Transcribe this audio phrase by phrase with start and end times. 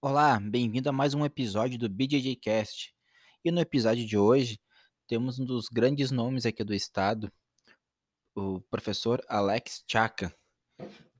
[0.00, 2.94] Olá, bem-vindo a mais um episódio do BJJ Cast.
[3.44, 4.60] E no episódio de hoje,
[5.08, 7.28] temos um dos grandes nomes aqui do estado,
[8.32, 10.32] o professor Alex Chaka.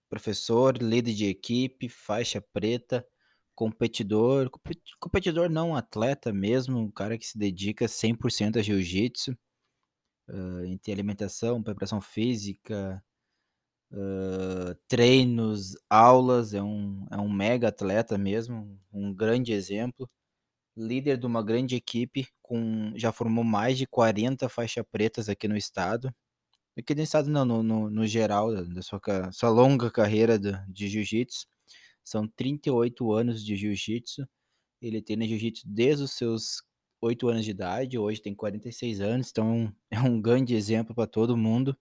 [0.09, 3.05] Professor, líder de equipe, faixa preta,
[3.53, 4.49] competidor,
[5.01, 9.37] competidor não atleta mesmo, um cara que se dedica 100% a jiu-jitsu,
[10.29, 13.05] uh, em alimentação, preparação física,
[13.93, 20.09] uh, treinos, aulas, é um, é um mega atleta mesmo, um grande exemplo.
[20.77, 25.57] Líder de uma grande equipe, com já formou mais de 40 faixas pretas aqui no
[25.57, 26.15] estado.
[26.79, 29.01] Aqui no estado não, no, no, no geral, da sua,
[29.33, 31.47] sua longa carreira de, de jiu-jitsu.
[32.05, 34.27] São 38 anos de jiu-jitsu.
[34.81, 36.63] Ele tem jiu-jitsu desde os seus
[37.01, 41.37] 8 anos de idade, hoje tem 46 anos, então é um grande exemplo para todo
[41.37, 41.77] mundo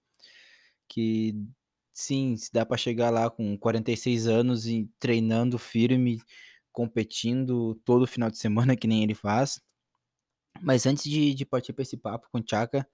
[0.88, 1.36] que
[1.98, 6.22] sim, se dá para chegar lá com 46 anos e treinando firme,
[6.72, 9.60] competindo todo final de semana, que nem ele faz.
[10.62, 12.88] Mas antes de, de partir para esse papo com o Chaka,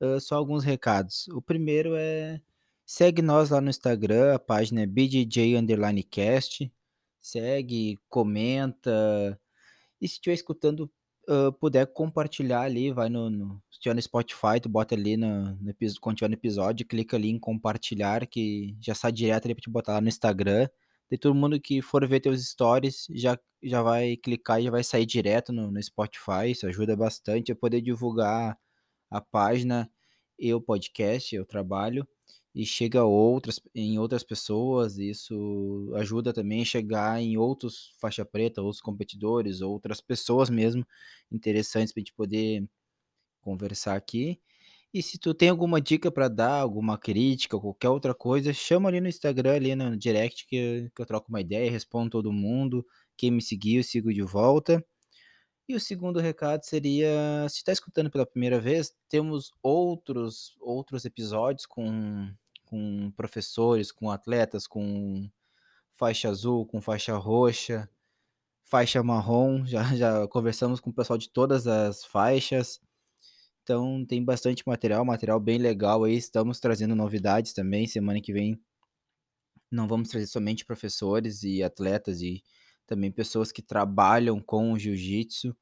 [0.00, 1.28] uh, só alguns recados.
[1.28, 2.42] O primeiro é
[2.84, 6.70] segue nós lá no Instagram, a página é BJJ_cast.
[7.20, 9.40] Segue, comenta.
[10.00, 10.90] E se estiver escutando
[11.28, 15.52] uh, puder compartilhar ali, vai no, no, se tiver no Spotify, tu bota ali no,
[15.56, 19.62] no quando tiver no episódio, clica ali em compartilhar, que já sai direto ali pra
[19.62, 20.68] te botar lá no Instagram.
[21.10, 24.82] E todo mundo que for ver teus stories já, já vai clicar e já vai
[24.82, 26.50] sair direto no, no Spotify.
[26.50, 28.58] Isso ajuda bastante a poder divulgar
[29.10, 29.90] a página
[30.38, 32.06] e o podcast, o trabalho
[32.54, 38.60] e chega outras, em outras pessoas, isso ajuda também a chegar em outros faixa preta,
[38.60, 40.86] outros competidores, outras pessoas mesmo
[41.30, 42.68] interessantes para a gente poder
[43.40, 44.40] conversar aqui.
[44.94, 49.00] E se tu tem alguma dica para dar, alguma crítica, qualquer outra coisa, chama ali
[49.00, 52.86] no Instagram, ali no direct, que, que eu troco uma ideia, respondo todo mundo.
[53.16, 54.84] Quem me seguiu, eu sigo de volta.
[55.68, 61.64] E o segundo recado seria, se está escutando pela primeira vez, temos outros outros episódios
[61.66, 62.30] com
[62.72, 65.28] com professores, com atletas, com
[65.94, 67.86] faixa azul, com faixa roxa,
[68.64, 69.66] faixa marrom.
[69.66, 72.80] Já, já conversamos com o pessoal de todas as faixas.
[73.62, 76.16] Então tem bastante material, material bem legal aí.
[76.16, 77.86] Estamos trazendo novidades também.
[77.86, 78.58] Semana que vem
[79.70, 82.42] não vamos trazer somente professores e atletas e
[82.86, 85.54] também pessoas que trabalham com o jiu-jitsu.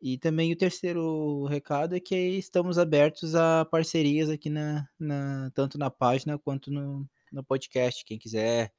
[0.00, 5.78] E também o terceiro recado é que estamos abertos a parcerias aqui na, na tanto
[5.78, 8.04] na página quanto no, no podcast.
[8.04, 8.72] Quem quiser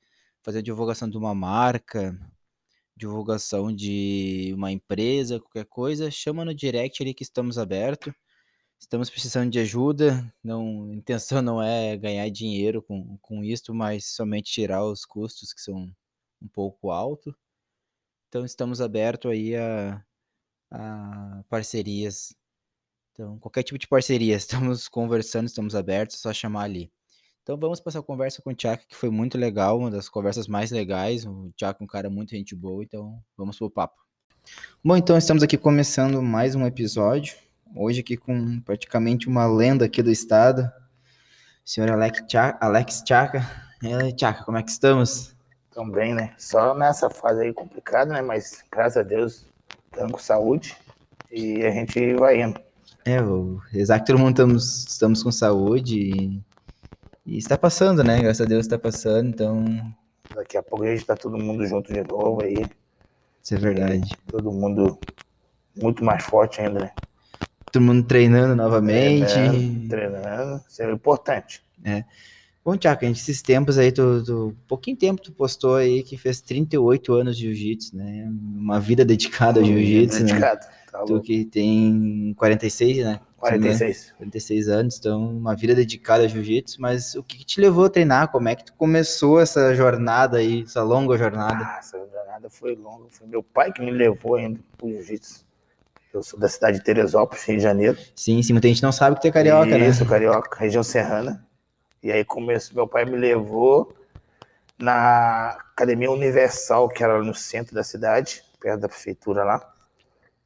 [0.44, 2.17] fazer divulgação de uma marca,
[2.95, 8.13] divulgação de uma empresa, qualquer coisa, chama no direct ali que estamos abertos.
[8.79, 10.31] Estamos precisando de ajuda.
[10.44, 15.53] Não, a intenção não é ganhar dinheiro com, com isso, mas somente tirar os custos
[15.53, 15.91] que são
[16.41, 17.34] um pouco altos.
[18.28, 20.03] Então estamos abertos aí a
[20.72, 22.35] a parcerias.
[23.13, 26.91] Então, qualquer tipo de parceria, estamos conversando, estamos abertos, é só chamar ali.
[27.47, 30.50] Então vamos passar a conversa com o Tiago, que foi muito legal, uma das conversas
[30.50, 31.25] mais legais.
[31.25, 33.95] O Tiago é um cara muito gente boa, então vamos pro papo.
[34.83, 37.38] Bom, então estamos aqui começando mais um episódio.
[37.73, 40.63] Hoje aqui com praticamente uma lenda aqui do estado,
[41.66, 42.61] o senhor Alex Chaka.
[42.61, 43.05] Alex
[44.19, 45.34] Chaka, como é que estamos?
[45.94, 46.35] Bem, né?
[46.38, 48.22] Só nessa fase aí complicada, né?
[48.22, 49.47] Mas graças a Deus
[49.92, 50.78] estamos com saúde
[51.31, 52.59] e a gente vai indo.
[53.06, 56.44] É, o, exato, todo mundo estamos, estamos com saúde e,
[57.25, 58.22] e está passando, né?
[58.22, 59.66] Graças a Deus está passando, então.
[60.36, 62.66] Daqui a pouco a gente está todo mundo junto de novo aí.
[63.42, 64.12] Isso é verdade.
[64.14, 65.00] E todo mundo
[65.81, 66.92] muito mais forte ainda, né?
[67.72, 69.31] Todo mundo treinando novamente.
[69.34, 70.64] Treinando, treinando.
[70.68, 71.64] isso é importante.
[71.84, 72.03] É.
[72.67, 76.17] Bom, Tiago, a gente, esses tempos aí, tu, tu, pouquinho tempo tu postou aí que
[76.17, 78.29] fez 38 anos de jiu-jitsu, né?
[78.29, 80.25] Uma vida dedicada ao jiu-jitsu, né?
[80.25, 80.67] Dedicado.
[80.91, 83.22] Tá tu que tem 46, né?
[83.38, 84.11] 46.
[84.17, 87.89] 46 anos, então uma vida dedicada ao jiu-jitsu, mas o que, que, te levou a
[87.89, 88.28] treinar?
[88.33, 91.63] Como é que tu começou essa jornada aí, essa longa jornada?
[91.63, 95.46] Ah, essa jornada foi longa, foi meu pai que me levou ainda pro jiu-jitsu.
[96.13, 97.97] Eu sou da cidade de Teresópolis, Rio de Janeiro.
[98.13, 99.87] Sim, sim, muita gente não sabe que tu é carioca, Isso, né?
[99.87, 101.47] Isso, carioca, região serrana.
[102.02, 103.94] E aí começou, meu pai me levou
[104.78, 109.73] na Academia Universal, que era no centro da cidade, perto da prefeitura lá.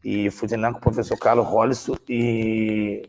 [0.03, 3.07] E fui treinar com o professor Carlos Hollis e.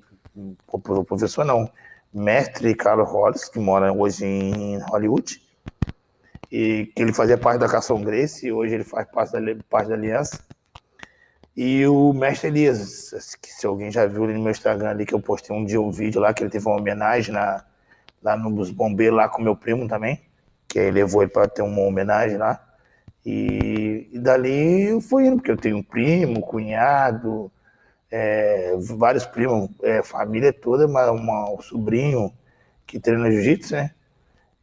[0.67, 1.71] O professor não,
[2.13, 5.41] mestre Carlos Hollis, que mora hoje em Hollywood.
[6.51, 9.89] E que ele fazia parte da Cação Grace, e hoje ele faz parte da, parte
[9.89, 10.45] da Aliança.
[11.57, 15.21] E o mestre Elias, que se alguém já viu no meu Instagram ali, que eu
[15.21, 17.65] postei um dia um vídeo lá, que ele teve uma homenagem na,
[18.23, 20.21] lá nos bombeiros lá com meu primo também,
[20.69, 22.63] que aí levou ele para ter uma homenagem lá.
[23.25, 27.51] E, e dali eu fui indo, porque eu tenho um primo, cunhado,
[28.11, 32.33] é, vários primos, é, família toda, uma, uma, um sobrinho
[32.87, 33.91] que treina jiu-jitsu, né?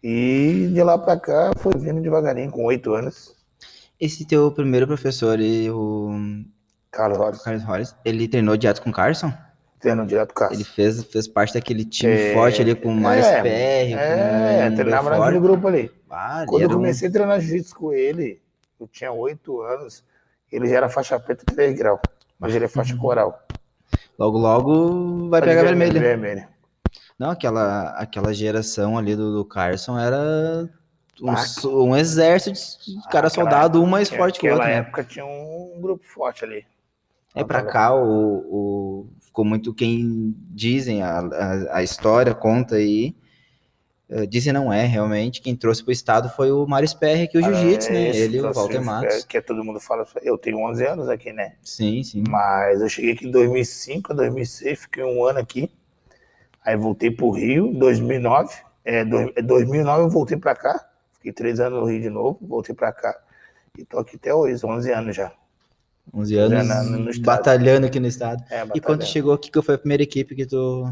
[0.02, 3.36] E de lá pra cá foi vindo devagarinho, com oito anos.
[4.00, 5.38] Esse teu primeiro professor,
[5.74, 6.12] o
[6.90, 7.44] Carlos Ross.
[7.44, 9.34] Carlos ele treinou direto com Carson?
[10.06, 13.94] Direto com Ele fez, fez parte daquele time É, forte ali com Mário é, PR,
[13.94, 15.92] É, com treinava naquele grupo ali.
[16.10, 18.42] Ah, Quando eu um- comecei a treinar jiu-jitsu com ele,
[18.80, 20.04] eu tinha oito anos,
[20.52, 22.00] ele já era faixa preta 3 grau.
[22.38, 23.00] Mas ele é faixa Uhum.
[23.00, 23.42] coral.
[24.18, 26.00] Logo, logo vai pegar ver, vermelho.
[26.00, 26.48] vermelho.
[27.18, 30.70] Não, aquela, aquela geração ali do, do Carson era
[31.22, 34.66] um, Ah, um exército de cara Aquela soldado, um mais forte que o outro.
[34.66, 34.88] Naquela né?
[34.88, 36.66] época tinha um grupo forte ali.
[37.36, 39.08] É pra cá, o, o-
[39.40, 43.16] ficou muito quem dizem, a, a, a história conta aí.
[44.10, 45.42] eh, Dizem não é, realmente.
[45.42, 48.00] Quem trouxe pro estado foi o Mário Sperry aqui, o Jiu-Jitsu, né?
[48.00, 49.24] É, esse Ele e o Walter Matos.
[49.24, 50.06] Que todo mundo fala.
[50.22, 51.54] Eu tenho 11 anos aqui, né?
[51.64, 52.24] Sim, sim.
[52.28, 55.72] Mas eu cheguei aqui em 2005, 2006, fiquei um ano aqui.
[56.66, 58.54] Aí voltei pro Rio, 2009.
[58.84, 60.86] É, dois- é, 2009 eu voltei pra cá.
[61.14, 63.16] Fiquei três anos no Rio de novo, voltei pra cá.
[63.78, 65.32] E tô aqui até hoje, 11 anos já.
[66.14, 68.44] 11 anos na- no batalhando aqui no estado.
[68.50, 70.92] É, E quando chegou aqui, que foi a primeira equipe que tu.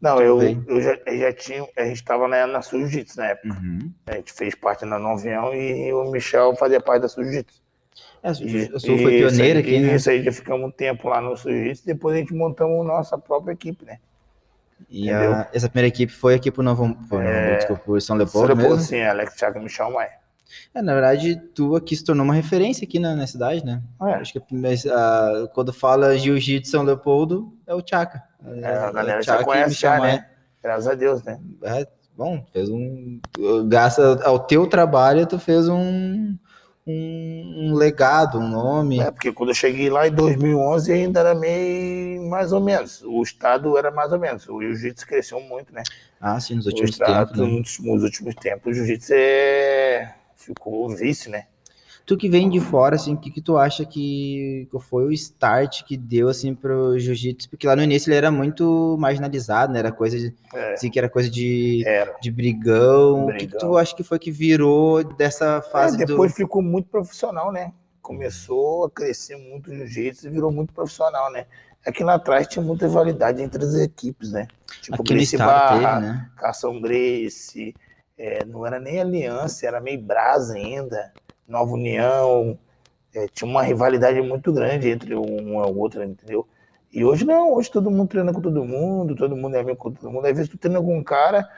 [0.00, 0.64] Não, tu eu, veio?
[0.68, 1.66] eu, já, eu já tinha.
[1.76, 3.48] A gente tava na, na Jiu-Jitsu na época.
[3.48, 3.90] Uhum.
[4.06, 7.62] A gente fez parte na Novião e o Michel fazia parte da Jiu-Jitsu.
[8.22, 9.94] É, eu sou, foi aí- aqui, né?
[9.94, 13.52] Isso aí, já ficamos um tempo lá no Jiu-Jitsu, depois a gente montamos nossa própria
[13.52, 13.98] equipe, né?
[14.90, 18.48] E a- essa primeira equipe foi aqui pro Novo, pro, É, desculpa, pro São Leopoldo
[18.54, 18.82] depois, mesmo?
[18.84, 20.10] sim, Alex Thiago e Michel Maia.
[20.74, 23.82] É, na verdade, tu aqui se tornou uma referência aqui na, na cidade, né?
[24.02, 28.22] É, Acho que a primeira- a- quando fala Jiu-Jitsu São Leopoldo, é o Tchaka.
[28.62, 30.26] É, a galera o já conhece já, né?
[30.62, 31.38] graças a Deus, né?
[31.62, 33.20] É, bom, fez um.
[33.68, 36.36] Graças ao teu trabalho, tu fez um,
[36.86, 39.00] um, um legado, um nome.
[39.00, 43.02] É, porque quando eu cheguei lá em 2011 ainda era meio mais ou menos.
[43.04, 44.48] O estado era mais ou menos.
[44.48, 45.82] O jiu-jitsu cresceu muito, né?
[46.20, 47.38] Ah, sim, nos últimos tempos.
[47.38, 47.46] Né?
[47.46, 50.14] nos, nos últimos tempos, o jiu-jitsu é...
[50.46, 51.46] ficou vício, né?
[52.06, 55.82] Tu que vem de fora, assim, o que, que tu acha que, foi o start
[55.82, 57.50] que deu, assim, pro jiu-jitsu?
[57.50, 59.80] Porque lá no início ele era muito marginalizado, né?
[59.80, 60.32] Era coisa de.
[60.54, 62.14] É, Assim, que era coisa de, era.
[62.22, 63.24] de brigão.
[63.24, 63.58] O que, que Brigão.
[63.58, 66.36] tu acha que foi que virou dessa fase É, depois do.
[66.36, 67.72] ficou muito profissional, né?
[68.00, 71.46] Começou a crescer muito o jiu-jitsu e virou muito profissional, né?
[71.84, 74.46] Aqui lá atrás tinha muita rivalidade entre as equipes, né?
[74.80, 76.30] Tipo, Aqui Gracie estado teve, Barra, né?
[76.36, 77.74] Cação Grace,
[78.18, 81.12] é, não era nem aliança, era meio brasa ainda,
[81.46, 82.58] Nova União,
[83.14, 86.46] é, tinha uma rivalidade muito grande entre um e o outro, entendeu?
[86.92, 89.92] E hoje não, hoje todo mundo treina com todo mundo, todo mundo é amigo com
[89.92, 90.26] todo mundo.
[90.26, 91.48] Às vezes tu treina com um cara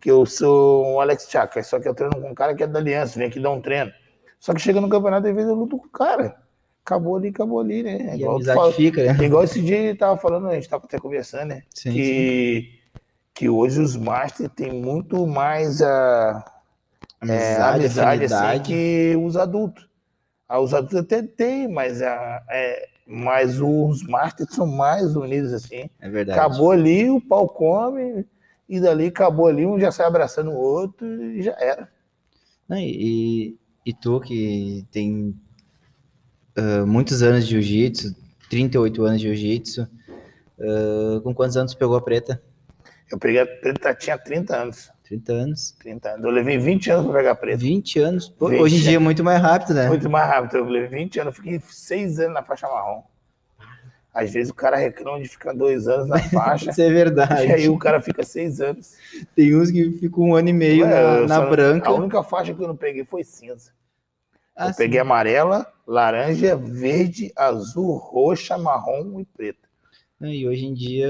[0.00, 2.66] que eu sou o Alex Chaka, só que eu treino com um cara que é
[2.66, 3.92] da aliança, vem aqui dar um treino.
[4.38, 6.36] Só que chega no campeonato, às vezes eu luto com o cara.
[6.84, 8.16] Acabou ali, acabou ali, né?
[8.16, 9.24] E Igual, fala- fica, né?
[9.24, 11.62] igual esse dia tava falando, a gente tava até conversando, né?
[11.74, 12.26] Sim, sim.
[13.38, 16.44] Que, hoje os Masters têm muito mais a
[17.22, 19.88] é, amizade, assim, que os adultos.
[20.48, 25.88] Ah, os adultos até têm, mas, a, é, mas os Masters são mais unidos assim.
[26.00, 26.36] É verdade.
[26.36, 28.26] Acabou ali, o pau come,
[28.68, 31.88] e dali acabou ali, um já sai abraçando o outro e já era.
[32.72, 33.56] E,
[33.86, 35.32] e tu que tem
[36.56, 38.16] ah, muitos anos de jiu-jitsu,
[38.50, 39.88] 38 anos de jiu-jitsu,
[40.60, 42.42] ah, com quantos anos pegou a preta?
[43.10, 44.90] Eu peguei a preta, tinha 30 anos.
[45.04, 45.76] 30 anos.
[45.78, 46.24] 30 anos.
[46.24, 47.58] Eu levei 20 anos para pegar a preta.
[47.58, 48.28] 20 anos.
[48.28, 49.88] Pô, 20 Hoje em dia é muito mais rápido, né?
[49.88, 50.58] Muito mais rápido.
[50.58, 53.02] Eu levei 20 anos, eu fiquei 6 anos na faixa marrom.
[54.12, 56.70] Às vezes o cara reclama de ficar dois anos na faixa.
[56.70, 57.46] Isso é verdade.
[57.46, 58.96] E aí o cara fica seis anos.
[59.34, 61.88] Tem uns que ficam um ano e meio Ué, na, na branca.
[61.88, 63.70] A única faixa que eu não peguei foi cinza.
[64.56, 69.67] Ah, eu peguei amarela, laranja, verde, azul, roxa, marrom e preta.
[70.20, 70.26] Sim.
[70.30, 71.08] E hoje em dia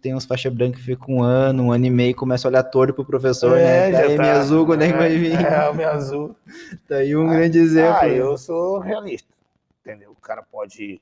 [0.00, 2.62] tem uns faixa branca que ficam um ano, um ano e meio, começa a olhar
[2.64, 3.90] torto pro professor, né?
[3.90, 5.34] Daí minha azul, quando é que vai vir?
[5.44, 6.36] É, o minha azul.
[6.88, 7.98] Tá aí um grande exemplo.
[8.00, 9.28] Ah, eu sou realista.
[9.84, 10.10] Entendeu?
[10.12, 11.00] O cara pode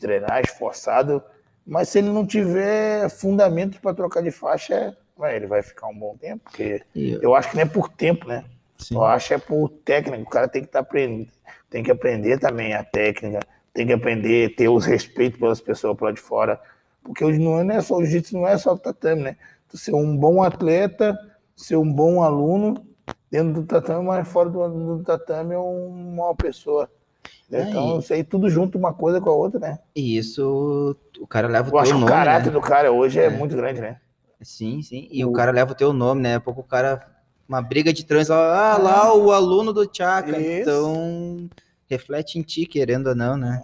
[0.00, 1.22] treinar esforçado,
[1.66, 4.96] mas se ele não tiver fundamento para trocar de faixa,
[5.34, 8.26] ele vai ficar um bom tempo, porque eu- eu acho que não é por tempo,
[8.26, 8.44] né?
[8.78, 8.94] sim.
[8.94, 10.22] Eu acho que é por técnica.
[10.22, 11.28] O cara tem que estar aprendendo,
[11.70, 13.40] tem que aprender também a técnica,
[13.76, 16.58] tem que aprender ter os respeitos pelas pessoas lá de fora.
[17.04, 19.36] Porque hoje não é, não é só o jiu-jitsu, não é só o tatame, né?
[19.68, 21.16] Tu ser um bom atleta,
[21.54, 22.74] ser um bom aluno
[23.30, 26.90] dentro do tatame, mas fora do, do tatame é uma mal pessoa.
[27.52, 29.78] É, Então, isso aí tudo junto, uma coisa com a outra, né?
[29.94, 32.52] E isso, o cara leva o Eu teu acho que o nome, caráter né?
[32.52, 33.30] do cara hoje é, É.
[33.30, 33.98] muito grande, né?
[34.42, 35.06] Sim, sim.
[35.12, 36.38] E o O- cara leva o teu nome, né?
[36.38, 37.06] Pouco o cara.
[37.48, 40.36] Uma briga de trânsito, ah, lá o aluno do Tchaka.
[40.38, 40.62] Isso.
[40.62, 41.48] Então,
[41.88, 43.62] reflete em ti, querendo ou não, né?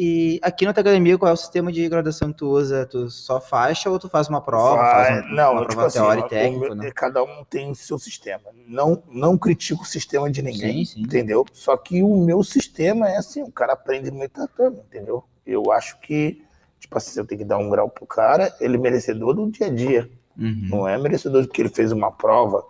[0.00, 2.86] E aqui na tua academia, qual é o sistema de graduação que tu usa?
[2.86, 4.76] Tu só faixa ou tu faz uma prova?
[4.76, 6.90] Vai, faz um- não, uma tipo prova assim, teórica o e técnica, meu- né?
[6.92, 8.44] cada um tem seu sistema.
[8.68, 11.00] Não, não critico o sistema de ninguém, Sim, sim.
[11.00, 11.44] entendeu?
[11.52, 15.24] Só que o meu sistema é assim, o cara aprende no tatame, entendeu?
[15.44, 16.44] Eu acho que,
[16.78, 19.66] tipo assim, eu tenho que dar um grau pro cara, ele é merecedor do dia
[19.66, 20.08] a dia.
[20.38, 20.68] Uhum.
[20.70, 22.64] Não é merecedor de que ele fez uma prova,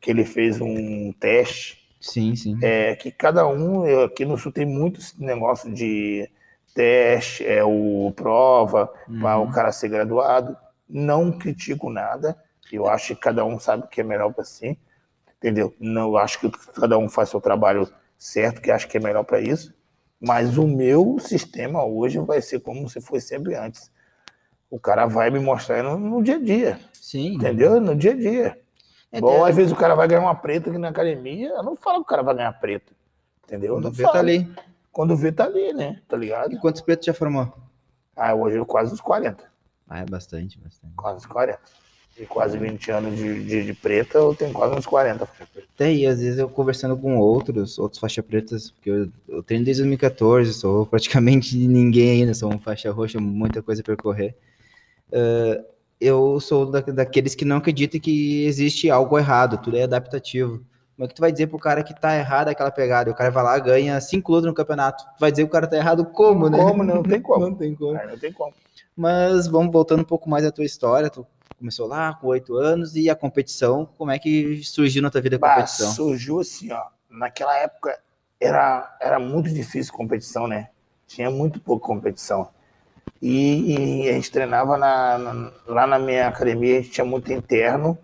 [0.00, 1.81] que ele fez um teste.
[2.02, 2.58] Sim, sim.
[2.62, 6.28] É que cada um, eu, aqui no sul tem muito esse negócio de
[6.74, 9.48] teste, é o prova, para Uhum.
[9.48, 10.56] o cara ser graduado.
[10.88, 12.36] Não critico nada.
[12.70, 14.78] Eu acho que cada um sabe o que é melhor para si.
[15.38, 15.74] Entendeu?
[15.80, 19.24] Não, eu acho que cada um faz seu trabalho certo, que acho que é melhor
[19.24, 19.74] para isso.
[20.20, 23.90] Mas o meu sistema hoje vai ser como se foi sempre antes.
[24.70, 27.34] O cara vai me mostrar no, no dia a dia, Sim.
[27.34, 27.80] entendeu?
[27.80, 28.61] No dia a dia.
[29.12, 31.62] É, Igual é- às vezes o cara vai ganhar uma preta aqui na academia, eu
[31.62, 32.92] não falo que o cara vai ganhar preta.
[33.44, 33.68] Entendeu?
[33.70, 34.52] Eu Quando não vê, tá ali.
[34.90, 36.00] Quando vê, tá ali, né?
[36.08, 36.52] Tá ligado?
[36.52, 37.52] E quantos pretos já formou?
[38.16, 39.44] Ah, hoje eu quase uns 40.
[39.88, 40.94] Ah, é bastante, bastante.
[40.96, 41.60] Quase uns 40.
[42.18, 45.26] E quase 20 anos de, de, de preta, eu tenho quase uns 40.
[45.74, 49.64] Até aí, às vezes eu conversando com outros, outros faixa pretas, porque eu, eu treino
[49.64, 54.34] desde 2014, sou praticamente ninguém ainda, sou um faixa roxa, muita coisa a percorrer.
[55.12, 55.64] Ah,
[56.04, 60.64] eu sou da, daqueles que não acreditam que existe algo errado, tudo é adaptativo.
[60.94, 63.10] Como é que tu vai dizer pro cara que tá errado aquela pegada?
[63.10, 65.04] O cara vai lá, ganha 5 lutas no campeonato.
[65.16, 66.58] Tu vai dizer que o cara tá errado como, né?
[66.58, 66.82] Como?
[66.84, 67.46] Não tem como.
[67.48, 67.94] Não tem como.
[67.94, 68.52] Não tem como.
[68.96, 71.08] Mas vamos voltando um pouco mais à tua história.
[71.08, 71.26] Tu
[71.58, 75.36] começou lá com oito anos e a competição, como é que surgiu na tua vida
[75.36, 75.92] a Bah, competição?
[75.92, 76.82] surgiu assim, ó.
[77.10, 77.98] Naquela época
[78.40, 80.68] era, era muito difícil competição, né?
[81.06, 82.48] Tinha muito pouca competição.
[83.22, 87.32] E, e a gente treinava na, na- lá na minha academia, a gente tinha muito
[87.32, 87.96] interno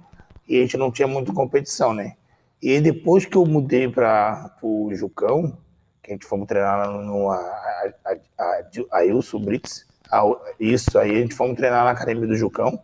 [0.49, 2.15] e a gente não tinha muita competição, né?
[2.63, 5.59] E depois que eu mudei para o Jucão,
[6.03, 10.23] que a gente fomos treinar no a, a, a, a, a Ilso Brits, a-
[10.61, 12.81] isso aí, a gente fomos treinar na academia do Jucão,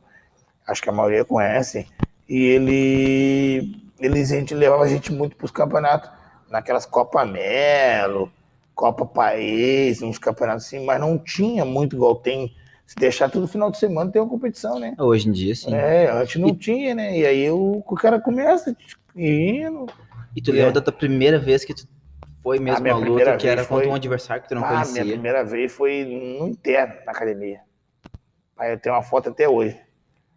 [0.67, 1.87] acho que a maioria conhece,
[2.29, 6.11] e ele, eles, a gente levava a gente muito para os campeonatos,
[6.51, 8.31] naquelas Copa Melo,
[8.75, 12.55] Copa País, uns campeonatos assim, mas não tinha muito igual tem.
[12.87, 14.95] Se deixar todo final de semana tem uma competição, né?
[14.99, 15.75] Hoje em dia, sim.
[15.75, 17.19] É, antes não tinha, né?
[17.19, 18.77] E aí o, o cara começa
[19.17, 19.87] indo.
[20.37, 20.55] E tu É.
[20.55, 21.87] lembra da tua primeira vez que tu
[22.43, 24.63] foi mesmo minha à luta, que era vez contra foi- um adversário que tu não
[24.63, 25.05] Ah, minha conhecia?
[25.05, 27.61] primeira vez foi no interno, na academia.
[28.59, 29.81] Aí eu tenho uma foto até hoje.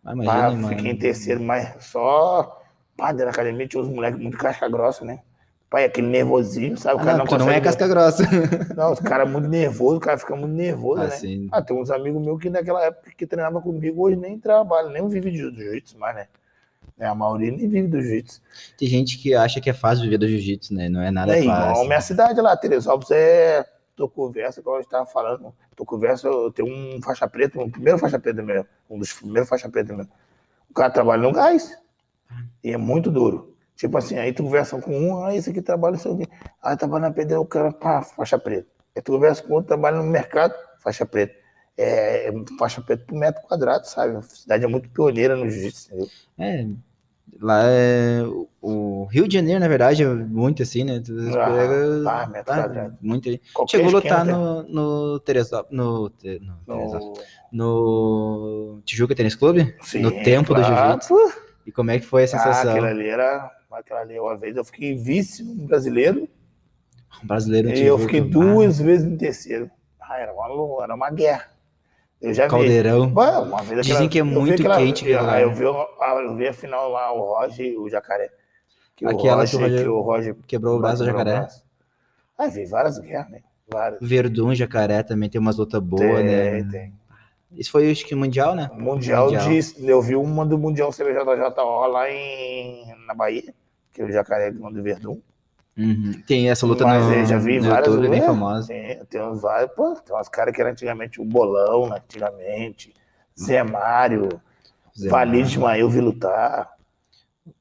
[0.05, 0.67] Ah, imagina, mano.
[0.69, 2.61] fiquei em terceiro, mas só.
[2.95, 5.19] Pá, dentro da academia tinha uns moleques muito casca grossa, né?
[5.69, 6.95] Pai, aquele nervosinho, sabe?
[6.95, 8.23] O Ah, cara não, não, não é casca grossa.
[8.75, 11.07] Não, os caras muito nervoso, o cara fica muito nervoso, né?
[11.07, 14.91] Assim, Ah, tem uns amigos meus que naquela época que treinavam comigo hoje nem trabalham,
[14.91, 16.27] nem vive de jiu-jitsu mais, né?
[16.97, 18.41] É, A maioria nem vive do jiu-jitsu.
[18.77, 20.87] tem gente que acha que é fácil viver do jiu-jitsu, né?
[20.87, 21.83] Não é nada É igual fácil.
[21.83, 23.65] a minha cidade lá, Teresópolis, é.
[23.95, 25.51] Tô conversa, como a gente tava falando.
[25.75, 29.49] Tô conversa, eu tenho um faixa preta, um primeiro faixa preta meu, um dos primeiros
[29.49, 30.05] faixa preta meu.
[30.69, 31.75] O cara trabalha no gás.
[32.63, 33.53] E é muito duro.
[33.77, 36.27] Tipo assim, aí tu conversa com um, ah, esse aqui trabalha, não sei o quê.
[36.63, 38.67] Aí trabalha na pedra, o cara, pá, faixa preta.
[38.95, 41.35] Aí tu conversa com outro, trabalha no mercado, faixa preta.
[41.77, 44.17] É, é faixa preta por metro quadrado, sabe?
[44.17, 46.09] A cidade é muito pioneira no jiu-jitsu, entendeu?
[46.39, 46.67] É,
[47.39, 48.23] lá é.
[48.59, 50.99] o- Rio de Janeiro, na verdade, é muito assim, né?
[50.99, 52.03] Tu Ah, pega.
[52.03, 52.97] tá, metro ah, quadrado.
[52.99, 53.39] muito aí.
[53.53, 55.77] Qualquer Chegou a lutar no, no Teresópolis.
[55.77, 56.57] No, no.
[56.67, 57.13] No...
[57.51, 59.75] no Tijuca Tênis Clube?
[59.83, 61.09] Sim, no tempo do claro, jiu-jitsu.
[61.09, 61.31] pô.
[61.65, 62.71] E como é que foi a Ah, sensação?
[62.71, 63.51] aquilo ali era.
[63.91, 66.27] Ali, uma vez eu fiquei vice no brasileiro
[67.21, 69.69] Um brasileiro e eu fiquei Ah, duas vezes no terceiro.
[69.99, 71.49] Ah, era uma, era uma guerra.
[72.21, 72.49] Eu já vi.
[72.49, 73.03] Caldeirão.
[73.09, 75.53] Uma vez Dizem aquela- que é eu vi muito aquela- quente ah, lugar, eu, né?
[75.55, 78.29] vi, a- eu vi a final lá, o Roger e o Jacaré.
[78.95, 81.31] Que o Aquela que o Roger, que o Roger Quebrou o braço do jacaré.
[81.39, 81.63] braço.
[82.37, 83.41] Ah, vi várias guerras, né?
[83.71, 83.99] Várias.
[84.01, 86.63] Verdun, Jacaré também tem umas lutas boas, tem, né?
[86.71, 86.93] tem.
[87.57, 88.69] Isso foi, acho que, mundial, né?
[88.73, 89.49] Mundial, Mundial.
[89.49, 89.89] de.
[89.89, 93.53] Eu vi uma do Mundial CBJJO lá em, na Bahia,
[93.91, 95.19] que é o Jacaré do Verdun.
[95.75, 96.11] Uhum.
[96.25, 98.67] Tem essa luta Mas no, eu já vi no várias YouTube, bem é, famosa.
[98.67, 102.93] Tem, tem vários, pô, tem umas caras que eram antigamente o Bolão, né, antigamente,
[103.39, 104.29] Zé Mário,
[104.97, 105.49] Zé Valide.
[105.49, 106.71] Ismael eu vi lutar,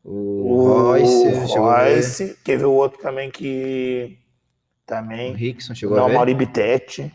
[0.02, 1.94] O Royce, chegou a ver.
[1.94, 6.14] Royce, teve o outro também que O também, Rickson chegou a não, ver.
[6.14, 7.12] Mauri Bittetti,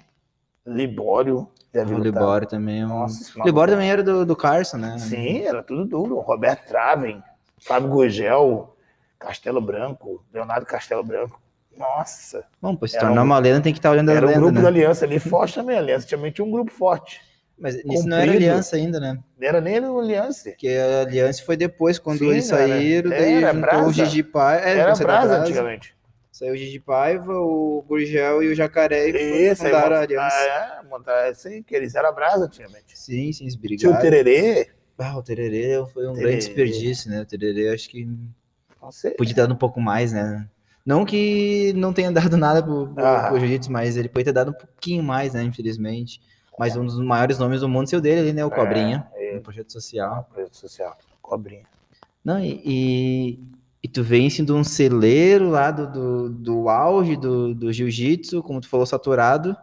[0.64, 2.04] Libório, vi O lutar.
[2.04, 2.82] Libório também.
[2.82, 4.98] é um- Nossa, O Libório maluco- também era do, do Carson, né?
[5.00, 6.20] Sim, era tudo duro.
[6.20, 7.24] Roberto Traven,
[7.60, 8.76] Fábio Gugel,
[9.18, 11.40] Castelo Branco, Leonardo Castelo Branco.
[11.78, 14.28] Nossa, Bom, pra se Era tornar um- uma lenda tem que estar olhando as era
[14.28, 14.62] um grupo né?
[14.62, 15.78] da Aliança ali forte também.
[15.78, 17.22] A Aliança tinha um grupo forte.
[17.58, 18.50] Mas isso não era comprido.
[18.50, 19.20] aliança ainda, né?
[19.40, 20.50] Não era nem a Aliança.
[20.50, 23.88] Porque a aliança foi depois, quando Sim, eles era- saíram, daí era juntou Brasa.
[23.88, 24.58] o Gigi Pai.
[24.64, 25.96] É, Era da Brasa antigamente.
[26.42, 30.36] Saiu o Gigi Paiva, o Gurgel e o Jacaré e Isso, fundaram a aliança.
[30.36, 32.98] ah, é, montar essa aí, que eles eram brasa antigamente.
[32.98, 33.96] Sim, sim, eles Tinha brigaram.
[33.96, 36.30] o Tererê, Ah, o Tererê foi um Tererê.
[36.32, 37.22] grande desperdício, né?
[37.22, 38.10] O Tererê acho que
[38.82, 39.12] não sei.
[39.12, 40.48] podia ter dado um pouco mais, né?
[40.84, 43.28] Não que não tenha dado nada pro, pro, Ah.
[43.30, 45.44] pro Jiu-Jitsu, mas ele podia ter dado um pouquinho mais, né?
[45.44, 46.20] Infelizmente.
[46.58, 48.44] Mas um dos maiores nomes do mundo saiu dele ali, né?
[48.44, 50.28] O Cobrinha, É, no projeto social.
[50.34, 51.64] projeto social, cobrinha.
[52.26, 53.40] Não, e, e,
[53.84, 58.62] e tu vem de um celeiro lá do, do, do auge do, do jiu-jitsu, como
[58.62, 59.56] tu falou, saturado.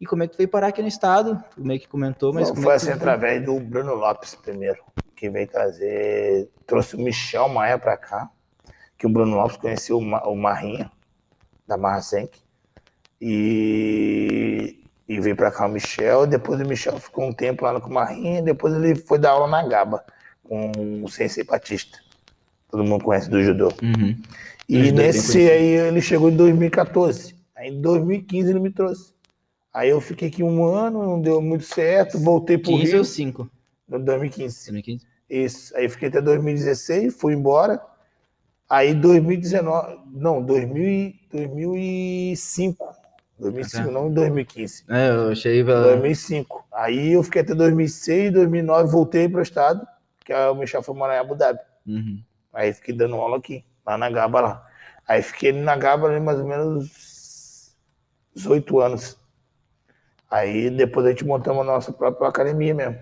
[0.00, 1.42] E como é que tu veio parar aqui no estado?
[1.54, 4.78] Tu meio que comentou, mas como foi é assim através do Bruno Lopes primeiro,
[5.14, 8.30] que veio trazer, trouxe o Michel Maia pra cá,
[8.96, 10.90] que o Bruno Lopes conheceu o, Ma- o Marrinha,
[11.68, 12.38] da Marra Senk,
[13.20, 17.90] e, e veio pra cá o Michel, depois o Michel ficou um tempo lá com
[17.90, 20.02] o Marrinha, depois ele foi dar aula na Gaba,
[20.42, 20.72] com
[21.04, 21.98] o Sensei Batista,
[22.70, 23.68] todo mundo conhece do judô.
[23.82, 24.16] Uhum.
[24.68, 27.34] E nesse aí ele chegou em 2014.
[27.56, 29.12] Aí em 2015 ele me trouxe.
[29.72, 32.98] Aí eu fiquei aqui um ano, não deu muito certo, voltei pro 15 Rio.
[32.98, 33.50] ou 5?
[33.88, 34.70] No 2015.
[34.72, 35.06] 2015?
[35.28, 35.76] Isso.
[35.76, 37.80] Aí fiquei até 2016, fui embora.
[38.68, 42.84] Aí 2019, não, 2000, e- 2005.
[43.38, 44.84] 2005, Ah, não em 2015.
[44.88, 45.64] É, eu achei...
[45.64, 46.64] pela- 2005.
[46.72, 49.86] Aí eu fiquei até 2006, 2009, voltei para o estado,
[50.24, 51.58] que o Michel foi morar em Abu Dhabi.
[51.86, 52.20] Uhum.
[52.52, 54.66] Aí fiquei dando aula aqui, lá na Gaba lá.
[55.06, 57.76] Aí fiquei na Gaba ali mais ou menos
[58.34, 59.18] 18 anos.
[60.30, 62.98] Aí depois a gente montamos a nossa própria academia mesmo.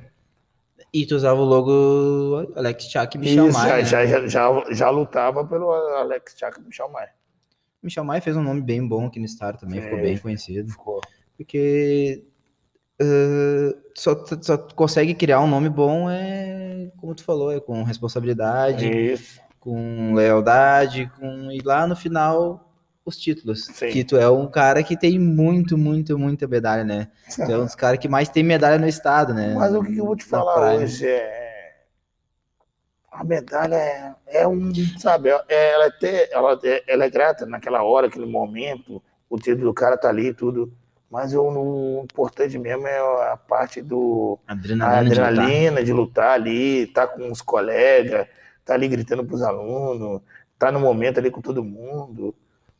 [0.92, 3.84] E tu usava o logo Alex Chak e Michel Isso, Maia.
[3.84, 4.06] já, né?
[4.06, 7.10] já, já, já, lutava pelo Alex Chaka e Michel Maia.
[7.82, 10.10] Michel Maia fez um nome bem bom aqui no estado também, ficou Fez.
[10.10, 10.70] bem conhecido.
[10.70, 11.00] Ficou.
[11.36, 12.24] Porque
[13.94, 19.40] só, só consegue criar um nome bom é, como tu falou, é com responsabilidade, Isso.
[19.60, 22.64] com lealdade, com e lá no final
[23.04, 23.64] os títulos.
[23.66, 23.88] Sim.
[23.88, 27.08] Que tu é um cara que tem muito, muito, muita medalha, né?
[27.34, 29.54] Tu é um dos caras que mais tem medalha no estado, né?
[29.54, 30.78] Mas o que eu vou te Na falar praia.
[30.80, 31.38] hoje é.
[33.10, 34.72] A medalha é, é um.
[34.98, 39.38] Sabe, é- ela, é até, ela, é, ela é grata naquela hora, aquele momento, o
[39.38, 40.72] título do cara tá ali e tudo.
[41.10, 42.98] Mas o, o importante mesmo é
[43.32, 44.38] a parte do.
[44.46, 45.28] A Adrenalina, de lutar.
[45.28, 48.26] adrenalina de lutar ali, tá com os colegas,
[48.64, 50.20] tá ali gritando pros alunos,
[50.58, 52.34] tá no momento ali com todo mundo.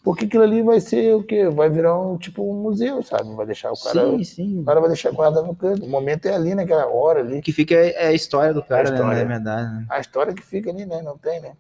[0.05, 1.49] Porque aquilo ali vai ser o quê?
[1.49, 3.35] Vai virar um tipo um museu, sabe?
[3.35, 4.11] Vai deixar o cara.
[4.11, 4.61] Sim, sim.
[4.61, 5.85] O cara vai deixar guardado no canto.
[5.85, 7.39] O momento é ali naquela hora ali.
[7.39, 8.97] O que fica é é a história do cara, É a né?
[8.97, 9.25] história.
[9.25, 9.87] Não é medalha, né?
[9.91, 11.03] A história que fica ali, né?
[11.03, 11.53] Não tem, né?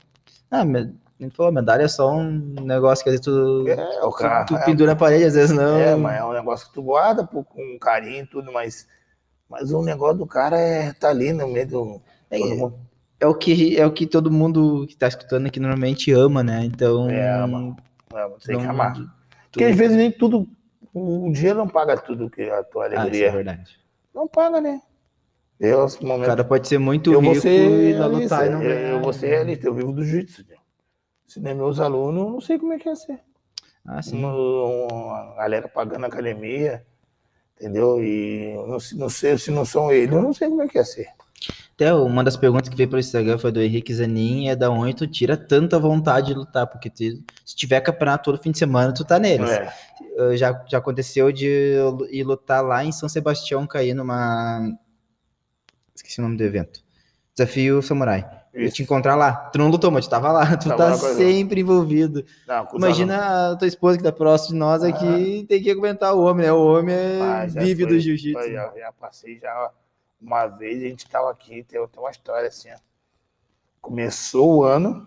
[0.51, 2.31] Ah, me- ele falou, medalha é só um
[2.63, 4.45] negócio que às vezes tu, É, o tu, cara.
[4.45, 5.77] tu pendura na parede, às vezes não.
[5.79, 8.87] É, mas é um negócio que tu guarda pô, com carinho e tudo, mas.
[9.49, 12.03] Mas o negócio do cara é tá ali no meio do.
[12.31, 12.39] É,
[13.21, 16.63] é o que é o que todo mundo que tá escutando aqui normalmente ama, né?
[16.65, 17.09] Então.
[17.11, 17.75] É, ama.
[18.15, 18.93] É, tem que não- amar.
[18.95, 19.09] tu-
[19.51, 20.47] Porque às vezes nem tudo.
[20.95, 23.27] O dinheiro não paga tudo que a tua Ah, isso alegria.
[23.29, 23.79] é verdade.
[24.15, 24.81] não paga, né?
[25.59, 26.27] Eu, esse O momento.
[26.27, 29.67] cara pode ser muito eu rico ser e não lutar eu, eu vou ser realista,
[29.67, 30.45] eu vivo do jiu-jitsu.
[30.49, 30.57] né?
[31.29, 33.21] Se nem meus alunos, eu não sei como é que é ser.
[33.87, 34.25] Ah, sim.
[34.25, 36.85] Um- uma galera pagando academia,
[37.57, 38.03] entendeu?
[38.03, 40.85] E não, não sei se não são eles, eu não sei como é que é
[40.85, 41.07] ser.
[41.75, 44.95] Até uma das perguntas que veio pelo Instagram foi do Henrique Zanin, é da onde
[44.97, 48.93] tu tira tanta vontade de lutar, porque tu- se tiver campeonato todo fim de semana,
[48.93, 49.51] tu tá neles.
[49.51, 49.73] É,
[50.19, 51.77] Uh, já, já aconteceu de
[52.11, 54.69] ir lutar lá em São Sebastião, cair numa.
[55.95, 56.83] Esqueci o nome do evento.
[57.37, 58.29] Desafio Samurai.
[58.53, 58.77] Eu isso.
[58.77, 59.33] te encontrar lá.
[59.33, 60.45] Tu não lutou, mas tu tava lá.
[60.57, 62.25] Tu Tava tá lá sempre envolvido.
[62.47, 66.23] Não, Imagina a tua esposa que tá próximo de nós aqui tem que aguentar o
[66.23, 66.53] homem, né?
[66.53, 68.41] O homem é- Ah, vive foi, do jiu-jitsu.
[68.41, 69.71] foi, Já, já passei já
[70.21, 72.79] uma vez, a gente tava aqui, tem, tem uma história assim, ó.
[73.81, 75.07] Começou o ano,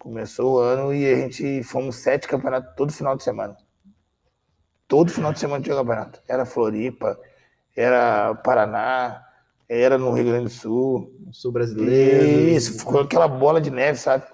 [0.00, 3.56] começou o ano e a gente fomos sete campeonatos todo final de semana.
[4.88, 6.20] Todo final de semana tinha campeonato.
[6.28, 7.18] Era Floripa,
[7.76, 9.25] era Paraná,
[9.68, 11.12] era no Rio Grande do Sul.
[11.32, 12.50] Sou brasileiro.
[12.50, 14.24] Isso, ficou aquela bola de neve, sabe?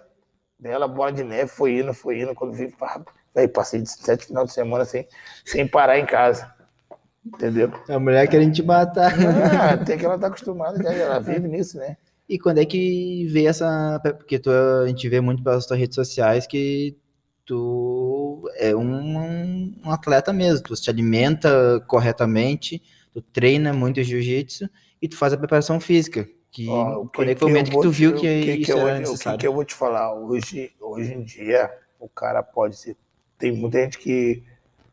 [0.60, 2.34] Aquela bola de neve foi indo, foi indo.
[2.34, 3.02] Quando vi, pá,
[3.34, 5.06] aí passei de sete final de semana sem,
[5.44, 6.52] sem parar em casa.
[7.24, 7.72] Entendeu?
[7.88, 9.12] A mulher querendo te matar.
[9.60, 11.96] Ah, tem que ela tá acostumada, já, ela vive nisso, né?
[12.28, 14.00] E quando é que vê essa.
[14.02, 16.96] Porque tu, a gente vê muito pelas tuas redes sociais que
[17.44, 20.64] tu é um, um atleta mesmo.
[20.64, 24.68] Tu te alimenta corretamente, tu treina muito jiu-jitsu
[25.02, 26.28] e tu faz a preparação física.
[26.50, 28.64] Que, Ó, é que foi o momento que tu vou viu te- que, que, isso
[28.66, 29.38] que eu, era vou- o que, necessário?
[29.40, 30.14] que eu vou te falar?
[30.14, 32.96] Hoje, hoje em dia, o cara pode ser.
[33.38, 34.42] Tem muita gente que.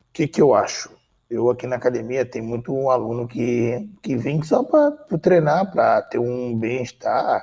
[0.10, 0.89] O que, que eu acho?
[1.30, 6.02] Eu aqui na academia tem muito um aluno que, que vem só para treinar, para
[6.02, 7.41] ter um bem-estar,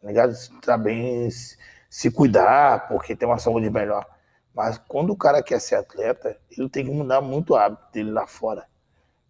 [0.00, 0.34] tá ligado?
[0.62, 4.06] Tá bem, se- cuidar, porque tem uma saúde melhor.
[4.54, 8.10] Mas quando o cara quer ser atleta, ele tem que mudar muito o hábito dele
[8.10, 8.64] lá fora.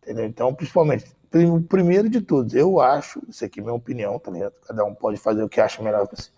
[0.03, 0.25] Entendeu?
[0.25, 1.16] Então, principalmente,
[1.69, 4.55] primeiro de tudo, eu acho, isso aqui é minha opinião, tá ligado?
[4.67, 6.31] Cada um pode fazer o que acha melhor pra si.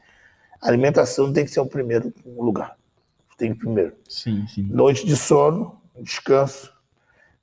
[0.60, 2.76] A alimentação tem que ser o primeiro lugar.
[3.36, 3.94] Tem que primeiro.
[4.08, 4.62] Sim, sim.
[4.64, 6.72] Noite de sono, descanso,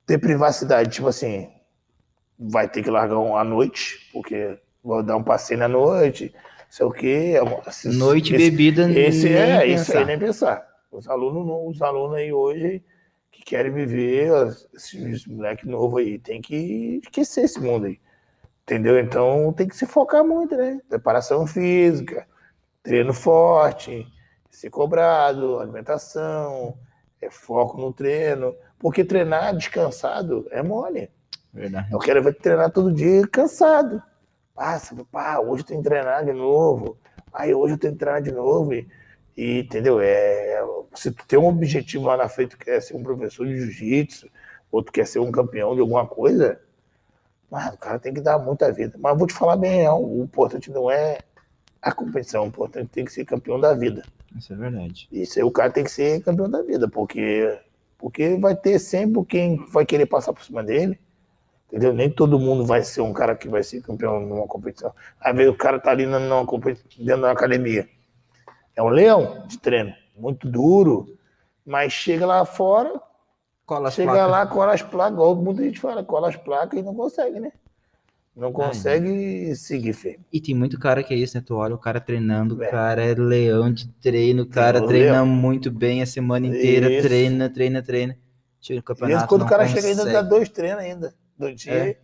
[0.06, 1.48] ter privacidade, tipo assim,
[2.38, 6.34] vai ter que largar um à noite, porque vou dar um passeio na noite,
[6.68, 7.34] sei o quê.
[7.84, 9.98] Noite esse- bebida esse nem é, isso pensar.
[9.98, 10.68] aí nem pensar.
[10.92, 12.82] Os alunos, os alunos aí hoje
[13.36, 14.30] que querem viver,
[14.74, 18.00] esses moleque novo aí, tem que esquecer esse mundo aí.
[18.62, 18.98] Entendeu?
[18.98, 20.80] Então tem que se focar muito, né?
[20.88, 22.26] Preparação física,
[22.82, 24.06] treino forte,
[24.50, 26.76] ser cobrado, alimentação,
[27.20, 28.54] é foco no treino.
[28.78, 31.10] Porque treinar descansado é mole.
[31.52, 31.92] Verdade.
[31.92, 34.02] Eu quero ver treinar todo dia cansado.
[34.54, 36.98] Passa, pá, hoje eu tenho que treinar de novo.
[37.32, 38.74] Aí hoje eu tenho que treinar de novo.
[38.74, 38.88] E,
[39.36, 40.00] e, entendeu?
[40.00, 40.62] É,
[40.94, 44.30] se tu tem um objetivo lá na frente, tu quer ser um professor de jiu-jitsu,
[44.70, 46.60] ou tu quer ser um campeão de alguma coisa,
[47.50, 48.96] mano, o cara tem que dar muita vida.
[48.98, 51.18] Mas eu vou te falar bem, real, o importante não é
[51.82, 54.02] a competição, o importante tem que ser campeão da vida.
[54.36, 55.08] Isso é verdade.
[55.12, 57.58] Isso aí o cara tem que ser campeão da vida, porque,
[57.98, 60.98] porque vai ter sempre quem vai querer passar por cima dele.
[61.68, 61.92] Entendeu?
[61.92, 64.94] Nem todo mundo vai ser um cara que vai ser campeão numa competição.
[65.20, 67.88] Às vezes o cara tá ali numa competi- dentro da academia.
[68.76, 71.16] É um leão de treino, muito duro,
[71.64, 73.00] mas chega lá fora,
[73.64, 74.30] Cola chega placas.
[74.30, 77.50] lá, cola as placas, igual muita gente fala, cola as placas e não consegue, né?
[78.36, 80.24] Não consegue seguir firme.
[80.30, 81.42] E tem muito cara que é isso, né?
[81.44, 82.68] Tu olha o cara treinando, o É.
[82.70, 85.26] cara é leão de treino, o cara o treina leão.
[85.26, 87.08] muito bem a semana inteira, Isso.
[87.08, 88.16] treina, treina, treina.
[88.60, 89.14] Chega no campeonato.
[89.14, 90.12] mesmo quando o cara chega ainda consegue.
[90.12, 91.96] dá dois treinos ainda do dia, É.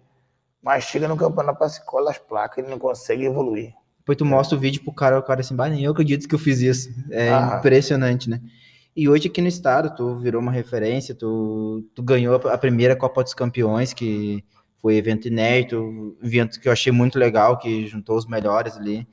[0.62, 3.74] mas chega no campeonato para se cola as placas, ele não consegue evoluir.
[4.02, 6.34] Depois tu mostra o vídeo pro cara, o cara assim, bah, nem eu acredito que
[6.34, 6.90] eu fiz isso.
[7.08, 7.56] É Ah.
[7.58, 8.40] impressionante, né?
[8.96, 13.22] E hoje aqui no estado, tu virou uma referência, tu, tu ganhou a primeira Copa
[13.22, 14.44] dos Campeões, que
[14.80, 19.06] foi evento inédito, evento que eu achei muito legal, que juntou os melhores ali.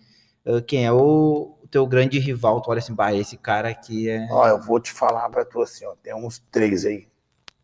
[0.46, 2.60] Ah, Quem é o, teu grande rival?
[2.62, 4.28] Tu olha assim, bah, esse cara aqui é...
[4.32, 7.08] Ó, eu vou te falar pra tu assim, ó, tem uns três aí.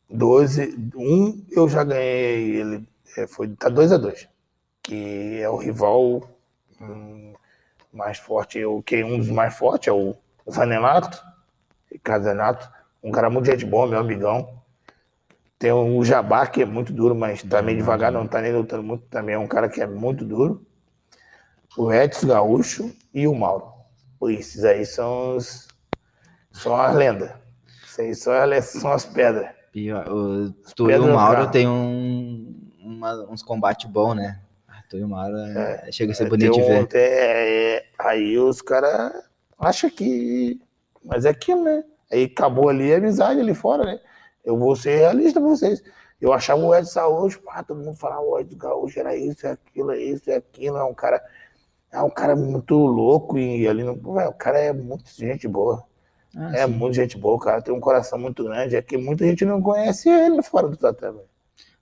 [0.07, 4.27] Doze, um eu já ganhei, ele é, foi, tá dois a dois,
[4.83, 6.29] que é o rival
[7.91, 10.15] mais forte, o que um dos mais fortes é o
[10.49, 11.23] Zanenato,
[11.91, 12.69] Ricardo Zanenato,
[13.01, 14.61] um cara muito gente boa, meu amigão.
[15.57, 18.83] Tem o Jabá, que é muito duro, mas tá meio devagar, não tá nem lutando
[18.83, 20.65] muito, também é um cara que é muito duro.
[21.77, 23.73] O Edson Gaúcho e o Mauro.
[24.29, 25.67] Esses aí são os,
[26.51, 27.31] são as lendas.
[27.85, 29.49] Isso aí são, as- são as pedras.
[29.71, 34.39] Pior, o, tu e Pedro o Mauro tem um, uma- uns combates bons, né?
[34.85, 36.87] Ah, Tu e Mauro é- chega a ser É, bonito de ver.
[36.87, 39.11] tem- é, aí os caras
[39.57, 40.59] acham que.
[41.03, 41.83] Mas é aquilo, né?
[42.11, 43.99] Aí acabou ali a amizade ali fora, né?
[44.43, 45.83] Eu vou ser realista pra vocês.
[46.21, 49.51] Eu achava o Edson Gaúcho, pá, todo mundo falava o Edson Gaúcho era isso, é
[49.51, 50.77] aquilo, é isso, é aquilo.
[50.77, 51.21] É um cara,
[51.91, 53.99] é um cara muito louco e ali no.
[54.13, 55.83] Ué, o cara é muito gente boa.
[56.37, 56.73] Ah, É sim.
[56.73, 58.75] muito gente boa, o cara tem um coração muito grande.
[58.75, 61.21] É que muita gente não conhece ele fora do tatame.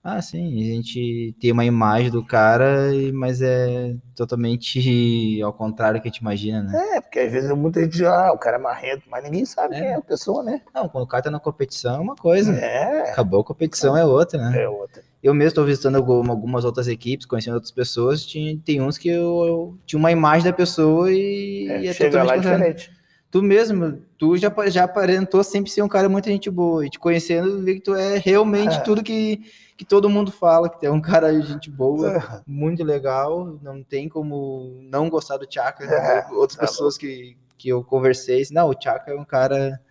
[0.05, 4.81] Ah, sim, a gente tem uma imagem do cara, e- mas é totalmente
[5.41, 6.97] ao contrário do que a gente imagina, né?
[6.97, 9.75] É, porque às vezes muita gente diz, ah, o cara é marrento, mas ninguém sabe
[9.75, 9.79] É.
[9.79, 10.61] quem é a pessoa, né?
[10.75, 14.03] Não, quando o cara tá na competição é uma coisa, É, acabou a competição é
[14.03, 14.63] outra, né?
[14.63, 15.01] é outra.
[15.23, 19.07] Eu mesmo estou visitando algum- algumas outras equipes, conhecendo outras pessoas, tinha, tem uns que
[19.07, 23.02] eu, eu tinha uma imagem da pessoa e É, é chega lá totalmente contrário.
[23.33, 26.85] Tu mesmo, tu já, já aparentou sempre ser um cara muito gente boa.
[26.85, 28.79] E te conhecendo, vi que tu é realmente É.
[28.81, 29.41] tudo que,
[29.75, 32.41] que todo mundo fala, que tu é um cara de gente boa, É.
[32.45, 33.57] muito legal.
[33.63, 35.83] Não tem como não gostar do Chaka.
[35.83, 39.81] É, Outras tá pessoas que, que eu conversei, disse, não, o Chaka é um cara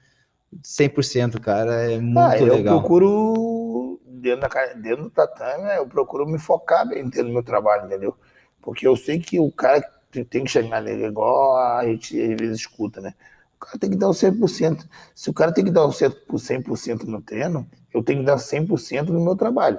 [0.63, 2.79] 100%, cara, é muito Ah, eu legal.
[2.79, 7.87] procuro, dentro, da, dentro do tatame, eu procuro me focar bem dentro do meu trabalho,
[7.87, 8.15] entendeu?
[8.61, 9.81] Porque eu sei que o cara
[10.13, 13.15] tem tem que chegar nele, igual a gente às vezes escuta, né?
[13.63, 14.89] O cara tem que dar o 100%.
[15.15, 19.09] Se o cara tem que dar o 100% no treino, eu tenho que dar 100%
[19.09, 19.79] no meu trabalho.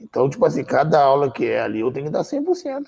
[0.00, 2.86] Então, tipo assim, cada aula que é ali, eu tenho que dar 100%.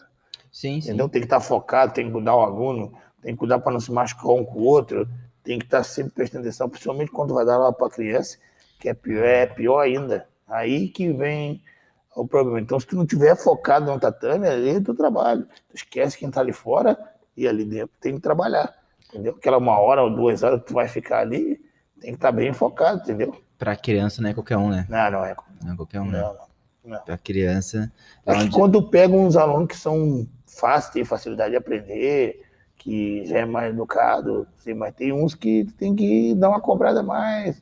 [0.53, 0.89] Sim, sim.
[0.89, 1.09] Entendeu?
[1.09, 3.91] Tem que estar focado, tem que cuidar o aluno, tem que cuidar para não se
[3.91, 5.09] machucar um com o outro,
[5.43, 8.39] tem que estar sempre prestando atenção, principalmente quando vai dar aula para criança,
[8.79, 10.29] que é pior, é pior ainda.
[10.47, 11.61] Aí que vem
[12.15, 12.61] o problema.
[12.61, 15.47] Então, se tu não tiver focado no tatame, ali é teu trabalho.
[15.69, 16.97] Tu esquece quem está ali fora
[17.37, 18.75] e ali dentro tem que trabalhar.
[19.17, 19.35] Entendeu?
[19.37, 21.59] Aquela uma hora ou duas horas que tu vai ficar ali,
[22.01, 23.35] tem que estar bem focado, entendeu?
[23.59, 24.87] Pra criança não é qualquer um, né?
[24.89, 25.35] Não, não é.
[25.65, 26.21] Não é qualquer um, né?
[26.21, 26.37] Não,
[26.85, 27.01] não.
[27.05, 27.91] Pra criança.
[28.27, 32.43] é que onde- quando pega uns alunos que são fáceis, têm facilidade de aprender,
[32.77, 37.03] que já é mais educado, mas tem uns que tem que dar uma cobrada a
[37.03, 37.61] mais.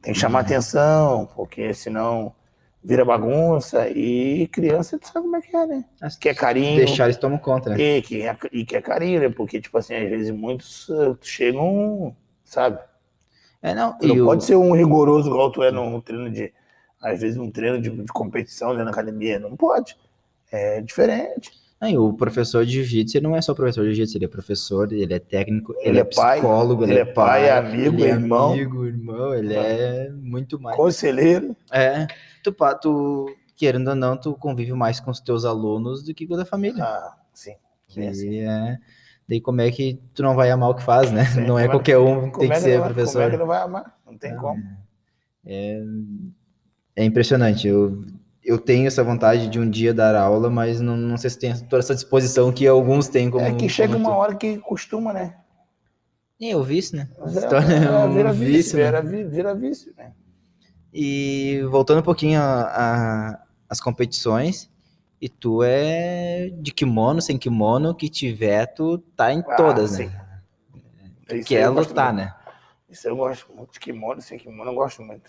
[0.00, 2.32] Tem que chamar atenção, porque senão
[2.82, 5.84] vira bagunça e criança, tu sabe como é que é, né?
[6.20, 6.76] Quer carinho.
[6.86, 7.76] Deixar eles tomam conta, né?
[7.78, 9.28] E, que, e quer carinho, né?
[9.28, 12.78] Porque, tipo assim, às vezes muitos uh, chegam, sabe?
[13.60, 16.30] É, não, Tu não e o- pode ser um rigoroso igual tu é num treino
[16.30, 16.52] de.
[17.02, 19.38] Às vezes num treino de, de competição dentro da academia.
[19.38, 19.96] Não pode.
[20.50, 21.52] É diferente.
[21.80, 24.28] Não, e o professor de jiu-jitsu ele não é só professor de jiu-jitsu, ele é
[24.28, 28.04] professor, ele é técnico, ele, Ele é é pai, psicólogo, ele é pai, amigo, ele
[28.04, 28.52] é irmão.
[28.52, 30.76] amigo, irmão, ele é muito mais.
[30.76, 31.56] Conselheiro.
[31.70, 32.06] É,
[32.42, 36.34] tu, tu, querendo ou não, tu convive mais com os teus alunos do que com
[36.34, 36.82] a da família.
[36.82, 37.54] Ah, sim.
[37.86, 38.38] Que é assim.
[38.40, 38.78] é,
[39.28, 41.24] daí como é que tu não vai amar o que faz, né?
[41.26, 42.90] Sim, não é é- qualquer um que tem é que que, ser ele vai, como
[42.90, 43.28] é professor.
[43.30, 43.98] que ele vai amar?
[44.04, 44.62] Não tem como.
[45.46, 45.80] É,
[46.96, 47.68] é impressionante.
[47.68, 48.04] Eu,
[48.44, 51.54] eu tenho essa vontade de um dia dar aula, mas não, não sei se tem
[51.66, 54.18] toda essa disposição que alguns têm como é que chega como uma tu.
[54.20, 55.36] hora que costuma, né?
[56.40, 57.08] É, eu vi isso, né?
[57.26, 58.84] Vira, Se torna é, um vira vício, vício, né?
[58.84, 60.12] vira, vi- vira vício, né?
[60.92, 62.40] E voltando um pouquinho
[63.68, 64.70] às competições,
[65.20, 70.06] e tu é de kimono, sem kimono, que tiver, tu tá em Ah, todas, sim.
[70.06, 70.24] né?
[71.30, 72.24] Isso Que é lutar, muito.
[72.24, 72.34] né?
[72.88, 73.72] Isso eu gosto muito.
[73.72, 75.28] De kimono, sem kimono, eu gosto muito.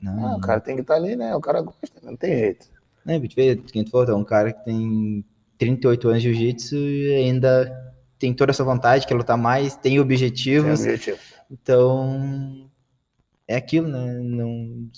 [0.00, 1.34] Não, o cara tem que estar ali, né?
[1.36, 2.66] O cara gosta, não tem jeito.
[3.04, 5.24] né, tu vê, quem tu falou, é um cara que tem
[5.58, 10.00] 38 anos de jiu-jitsu e ainda tem toda essa vontade, quer lutar mais, tem Tem
[10.00, 11.18] objetivos, objetivo.
[11.50, 12.68] então
[13.48, 14.12] é aquilo, né?
[14.22, 14.88] Não,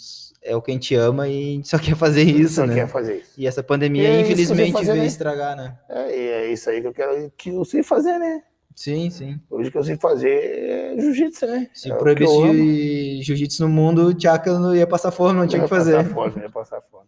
[0.43, 2.75] é o que a gente ama e a gente só quer fazer isso, Só né?
[2.75, 3.31] quer fazer isso.
[3.39, 5.07] E essa pandemia, E é infelizmente, fazer, veio né?
[5.07, 5.79] estragar, né?
[5.89, 8.43] É, e é isso aí que eu quero, que eu sei fazer, né?
[8.75, 9.41] Sim, sim.
[9.51, 11.69] Hoje o que eu sei fazer é jiu-jitsu, né?
[11.75, 15.69] Se é proibisse jiu-jitsu no mundo, o Tchaka não ia passar fome, não tinha que
[15.69, 15.97] fazer.
[15.97, 17.07] Passar fome, ia passar fome.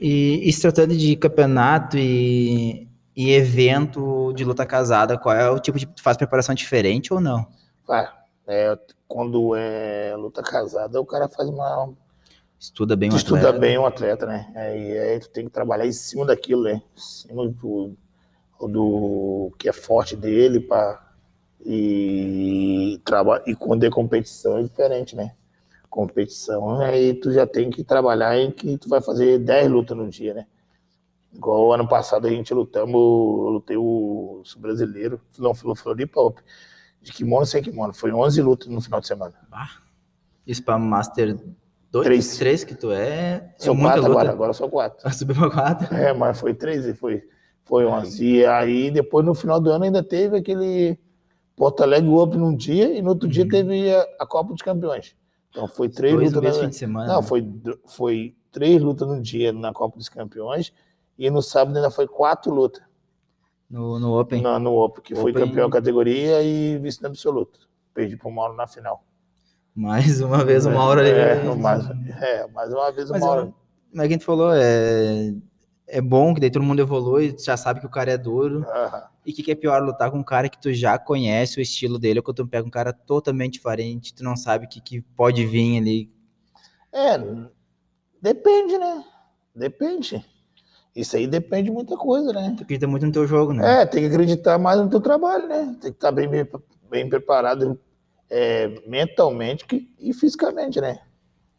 [0.00, 5.58] E, e se tratando de campeonato e, e evento de luta casada, qual é o
[5.58, 5.86] tipo de.
[5.86, 7.46] Tu faz preparação diferente ou não?
[7.88, 8.14] Ah,
[8.46, 11.92] é, quando é luta casada, o cara faz uma.
[12.60, 13.58] Estuda bem o estuda atleta.
[13.58, 14.52] bem o atleta, né?
[14.54, 16.82] Aí, aí tu tem que trabalhar em cima daquilo, né?
[16.96, 17.96] Em cima do,
[18.60, 21.06] do que é forte dele para
[21.64, 25.34] e traba, e quando é competição é diferente, né?
[25.90, 30.08] Competição, aí tu já tem que trabalhar em que tu vai fazer 10 lutas no
[30.08, 30.46] dia, né?
[31.32, 36.20] Igual ano passado a gente lutamos, eu lutei o brasileiro, não, Floripa
[37.02, 39.34] de kimono sem kimono, foi 11 lutas no final de semana.
[40.46, 41.38] Isso pra Master
[41.90, 42.04] 2?
[42.04, 42.36] Três.
[42.36, 43.54] 3 que tu é.
[43.58, 44.20] São é muita quatro luta.
[44.20, 45.08] agora, agora são quatro.
[45.12, 45.94] Subiu pra 4.
[45.94, 47.22] É, mas foi 13, foi,
[47.68, 48.24] foi 11.
[48.24, 50.98] E aí, depois, no final do ano, ainda teve aquele
[51.54, 55.14] Porto Alegre Open num dia, e no outro dia teve a, a Copa dos Campeões.
[55.50, 56.56] Então, foi três Dois no lutas.
[56.56, 57.12] na- fim de semana.
[57.12, 57.26] Não, né?
[57.26, 57.46] foi,
[57.86, 60.72] foi três lutas no dia na Copa dos Campeões,
[61.18, 62.82] e no sábado ainda foi quatro lutas
[63.68, 64.40] No, no Open.
[64.42, 65.46] no, no Open, que foi Open.
[65.48, 67.58] campeão categoria e vice no absoluto.
[67.92, 69.02] Perdi pro Mauro na final.
[69.74, 71.10] Mais uma vez, uma hora ali.
[71.10, 71.84] É, mais,
[72.22, 73.54] é, mais uma vez o Mauro.
[73.92, 75.34] Mas quem tu falou, é,
[75.88, 78.64] é bom que daí todo mundo evolui, tu já sabe que o cara é duro.
[78.68, 79.04] Aham.
[79.24, 81.62] E o que, que é pior, lutar com um cara que tu já conhece o
[81.62, 84.80] estilo dele, ou quando tu pega um cara totalmente diferente, tu não sabe o que,
[84.80, 86.10] que pode vir ali.
[86.92, 87.18] É,
[88.20, 89.04] depende, né?
[89.54, 90.24] Depende.
[90.94, 92.54] Isso aí depende de muita coisa, né?
[92.56, 93.82] Tu acredita muito no teu jogo, né?
[93.82, 95.76] É, tem que acreditar mais no teu trabalho, né?
[95.80, 96.28] Tem que estar bem,
[96.90, 97.78] bem, preparado
[98.30, 99.64] é, mentalmente
[99.98, 101.00] e fisicamente, né?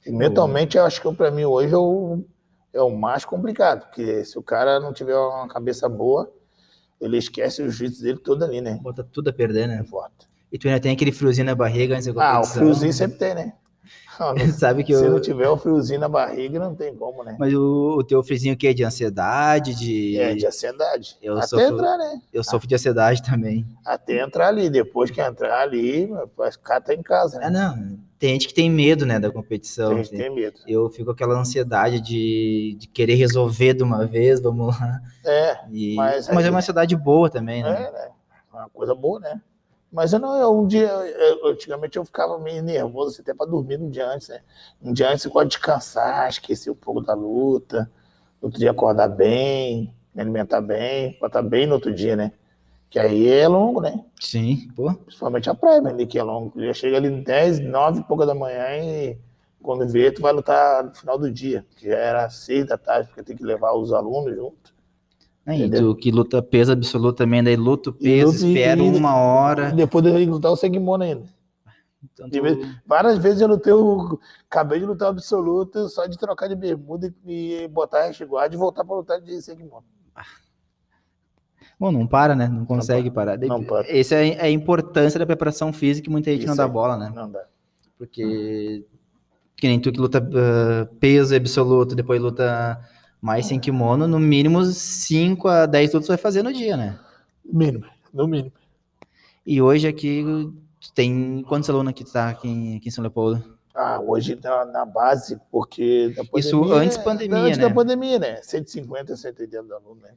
[0.06, 2.24] E mentalmente, eu acho que para mim hoje o,
[2.74, 6.32] é o mais complicado, porque se o cara não tiver uma cabeça boa,
[7.00, 8.80] ele esquece o jiu-jitsu dele todo ali, né?
[8.82, 9.84] Bota tudo a perder, né?
[9.90, 10.28] Volta.
[10.52, 13.36] E tu ainda tem aquele friozinho na barriga antes da Ah, o friozinho sempre tem,
[13.36, 13.54] né?
[14.20, 15.12] Não, não- Sabe que se eu...
[15.12, 17.36] não tiver o friozinho na barriga, não tem como, né?
[17.40, 20.18] Mas o, o teu friozinho que é de ansiedade, de...
[20.20, 21.18] É, de ansiedade.
[21.22, 22.22] Eu Até sofro- entrar, né?
[22.34, 23.66] Eu sofro de ansiedade também.
[23.86, 24.70] Até entrar ali.
[24.70, 26.28] Depois que entrar ali, o
[26.62, 27.60] cara tá em casa, Ah, né?
[27.60, 27.98] não.
[28.20, 29.96] Tem gente que tem medo, né, da competição.
[29.96, 30.60] Tem gente que tem medo.
[30.68, 35.02] Eu fico com aquela ansiedade de, de querer resolver de uma vez, vamos lá.
[35.26, 37.70] É, E- Mas Mas, é uma ansiedade boa também, né?
[37.70, 38.10] é, né?
[38.52, 39.42] Uma coisa boa, né?
[39.92, 43.50] Mas eu não, eu, um dia, eu- antigamente eu ficava meio nervoso, assim, até para
[43.50, 44.42] dormir no dia antes, né?
[44.82, 47.90] Um dia antes você pode descansar, esquecer um pouco da luta,
[48.42, 52.32] outro dia acordar bem, me alimentar bem, para estar bem no outro dia, né?
[52.90, 54.04] Que aí é longo, né?
[54.20, 54.92] Sim, pô.
[54.94, 56.60] Principalmente a praia, ali que é longo.
[56.60, 59.18] Já chega ali 10, 9 e pouca da manhã e
[59.62, 63.08] quando vê, tu vai lutar no final do dia, que já era 6 da tarde,
[63.10, 64.74] porque tem que levar os alunos junto.
[65.46, 68.98] Aí, tu que luta peso absoluto também, daí luta o peso, luta e- espera e-
[68.98, 69.72] uma hora.
[69.72, 71.24] Depois eu tenho que lutar o Segmona ainda.
[72.04, 74.20] Então, de tu- vez- Várias vezes eu lutei, o...
[74.50, 78.84] acabei de lutar absoluto só de trocar de bermuda e botar hash guard e voltar
[78.86, 79.86] para lutar de Segmona.
[81.80, 82.48] Bom, não para, né?
[82.48, 83.38] Não consegue parar.
[83.38, 83.90] Daí- não para.
[83.90, 86.72] Essa é a importância da preparação física que muita gente não Isso dá aí.
[86.72, 87.12] bola, né?
[87.16, 87.46] Não dá.
[87.98, 88.84] Porque
[89.56, 92.80] que nem tu que luta uh, peso absoluto, depois luta
[93.22, 96.98] mais sem kimono, no mínimo 5 a 10 lutas vai fazer no dia, né?
[97.46, 98.54] Mínimo, no mínimo.
[99.46, 100.24] E hoje aqui
[100.96, 103.58] tem quantos alunos que tá aqui em, aqui em São Leopoldo?
[103.76, 107.68] Ah, hoje tá na base, porque pandemia, Isso antes pandemia, antes né?
[107.68, 108.42] da pandemia, né?
[108.42, 110.12] 150, 180 alunos, né?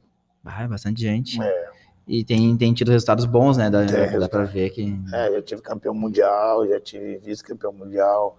[0.45, 1.41] Ah, é bastante gente.
[1.41, 1.73] É.
[2.07, 3.69] E tem, tem tido resultados bons, né?
[3.69, 4.93] Dá, é, dá pra ver que.
[5.13, 8.37] É, já tive campeão mundial, já tive vice-campeão mundial,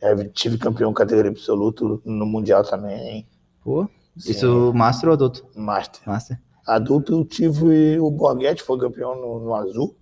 [0.00, 3.26] já tive campeão categoria absoluto no mundial também.
[3.62, 4.30] Pô, Sim.
[4.30, 5.44] isso master ou adulto?
[5.56, 6.00] Master.
[6.06, 6.40] Master.
[6.64, 9.96] Adulto eu tive o Borghetti, foi campeão no, no azul.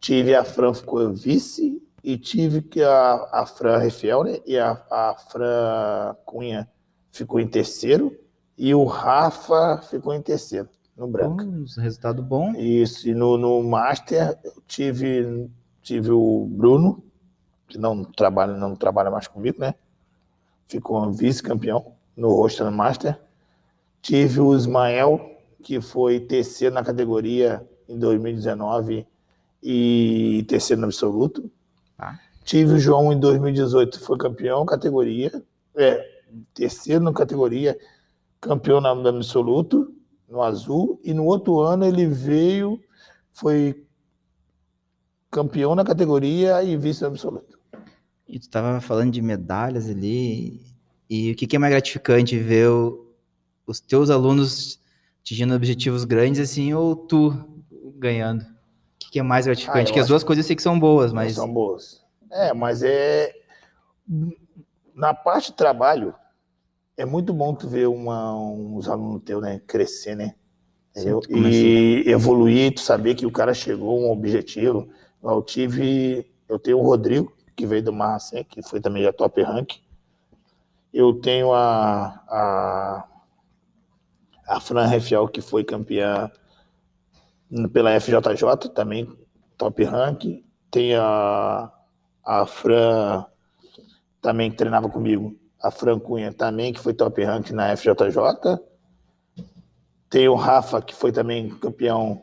[0.00, 4.72] Tive a Fran ficou vice e tive que a, a Fran Refiel né, e a,
[4.90, 6.68] a Fran Cunha
[7.12, 8.16] ficou em terceiro
[8.60, 11.42] e o Rafa ficou em terceiro no branco.
[11.42, 12.52] Um resultado bom.
[12.56, 15.48] Isso, e no, no Master eu tive,
[15.80, 17.02] tive o Bruno,
[17.66, 19.74] que não trabalha, não trabalha mais comigo, né?
[20.66, 23.18] Ficou vice-campeão no Roster Master.
[24.02, 29.06] Tive o Ismael, que foi terceiro na categoria em 2019
[29.62, 31.50] e terceiro no absoluto.
[31.98, 32.18] Ah.
[32.44, 35.42] Tive o João em 2018, foi campeão categoria,
[35.74, 36.06] é,
[36.52, 37.78] terceiro na categoria,
[38.40, 39.94] campeão no absoluto,
[40.28, 42.80] no azul, e no outro ano ele veio,
[43.32, 43.84] foi
[45.30, 47.58] campeão na categoria e vice absoluto.
[48.26, 50.60] E tu estava falando de medalhas ali,
[51.08, 53.12] e o que, que é mais gratificante, ver o,
[53.66, 54.80] os teus alunos
[55.20, 57.62] atingindo objetivos grandes assim, ou tu
[57.96, 58.42] ganhando?
[58.42, 58.46] O
[58.98, 59.90] que, que é mais gratificante?
[59.90, 61.34] Ah, que as duas coisas eu sei que são boas, mas...
[61.34, 62.04] São boas.
[62.30, 63.32] É, mas é...
[64.94, 66.14] Na parte de trabalho,
[67.00, 70.34] é muito bom tu ver uma, uns alunos teus, né, crescer, né?
[70.92, 74.86] Sim, e evoluir, tu saber que o cara chegou a um objetivo.
[75.22, 79.40] Eu tive, eu tenho o Rodrigo, que veio do Marracém, que foi também a top
[79.42, 79.76] rank.
[80.92, 83.08] Eu tenho a, a,
[84.46, 86.30] a Fran Refiel, que foi campeã
[87.72, 89.08] pela FJJ, também
[89.56, 90.44] top rank.
[90.70, 91.72] Tem a,
[92.22, 93.24] a Fran,
[94.20, 98.58] também que treinava comigo, a Fran Cunha também, que foi top rank na FJJ.
[100.08, 102.22] Tem o Rafa, que foi também campeão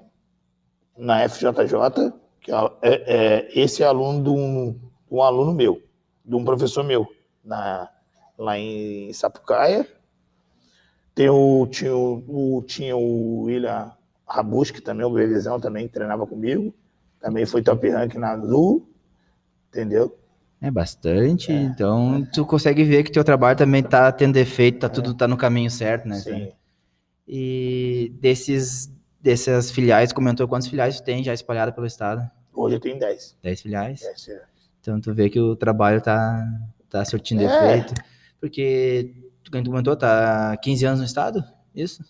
[0.98, 4.80] na FJJ, que é, é, esse é aluno de um,
[5.12, 5.82] um, aluno meu,
[6.26, 7.08] de um professor meu,
[7.44, 7.90] na,
[8.38, 9.88] lá em Sapucaia.
[11.14, 13.92] Tem o, tinha, o, tinha o William
[14.28, 16.74] Rabuski também, o Belizão também, que treinava comigo.
[17.20, 18.88] Também foi top rank na Azul,
[19.70, 20.16] entendeu?
[20.60, 22.32] É bastante, é, então é.
[22.34, 24.90] tu consegue ver que teu trabalho também tá tendo efeito, tá é.
[24.90, 26.16] tudo tá no caminho certo, né?
[26.16, 26.52] Sim.
[27.28, 28.92] E desses
[29.22, 32.28] dessas filiais, comentou quantas filiais tu tem já espalhada pelo estado?
[32.54, 33.38] Hoje eu tenho 10.
[33.44, 34.00] 10 filiais?
[34.00, 34.48] 10 filiais.
[34.82, 36.44] Então tu vê que o trabalho tá,
[36.90, 37.46] tá surtindo é.
[37.46, 37.94] efeito.
[38.40, 41.44] Porque, tu comentou, tá 15 anos no estado?
[41.76, 42.04] Isso?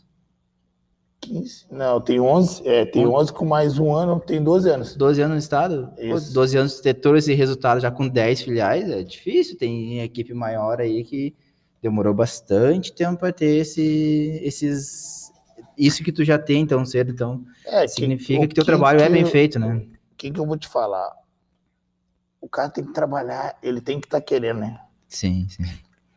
[1.27, 1.65] 15.
[1.71, 4.95] Não, tem 11, é, tem 11 com mais um ano, tem 12 anos.
[4.95, 5.93] 12 anos no estado?
[5.97, 6.27] Isso.
[6.27, 9.57] Pô, 12 anos ter todo esse resultado já com 10 filiais é difícil.
[9.57, 11.35] Tem equipe maior aí que
[11.81, 15.31] demorou bastante tempo para ter esse, esses
[15.77, 19.05] isso que tu já tem tão cedo, então é, significa que, que teu trabalho que
[19.05, 19.75] é bem eu, feito, né?
[19.75, 21.11] O que, que eu vou te falar?
[22.41, 24.79] O cara tem que trabalhar, ele tem que estar tá querendo, né?
[25.07, 25.63] Sim, sim.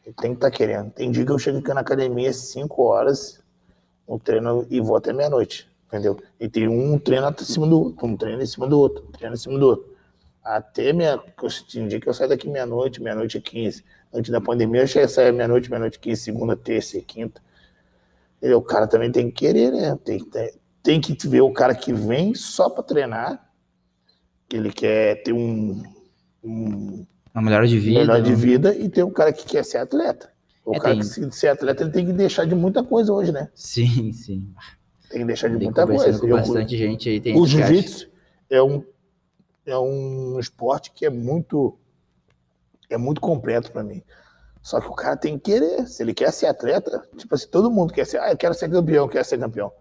[0.05, 0.91] Ele tem que estar tá querendo.
[0.91, 3.43] Tem dia que eu chego aqui na academia às 5 horas,
[4.11, 6.19] um treino e vou até meia-noite, entendeu?
[6.39, 9.13] E tem um treino em cima do outro, um treino em cima do outro, um
[9.13, 9.97] treino em cima do outro.
[10.43, 11.17] Até meia,
[11.71, 13.85] tem dia que eu saio daqui meia-noite, meia-noite e 15.
[14.13, 17.41] Antes da pandemia, eu já saía meia-noite, meia-noite e 15, segunda, terça e quinta.
[18.43, 19.97] E o cara também tem que querer, né?
[20.05, 23.49] Tem, tem, tem que ver o cara que vem só para treinar,
[24.49, 25.83] que ele quer ter um,
[26.43, 28.01] um uma melhor de vida.
[28.01, 30.30] Melhor de vida e tem um cara que quer ser atleta.
[30.65, 31.01] O é, cara tem...
[31.01, 33.49] que se ser atleta ele tem que deixar de muita coisa hoje, né?
[33.55, 34.53] Sim, sim.
[35.09, 36.19] Tem que deixar de tem muita coisa.
[36.19, 38.09] Com eu, bastante gente aí tem O jiu-jitsu
[38.49, 38.85] é um,
[39.67, 41.77] é um esporte que é muito
[42.89, 44.03] é muito completo para mim.
[44.63, 45.87] Só que o cara tem que querer.
[45.87, 48.69] Se ele quer ser atleta, tipo assim, todo mundo quer ser, ah, eu quero ser
[48.69, 49.73] campeão, quero ser campeão.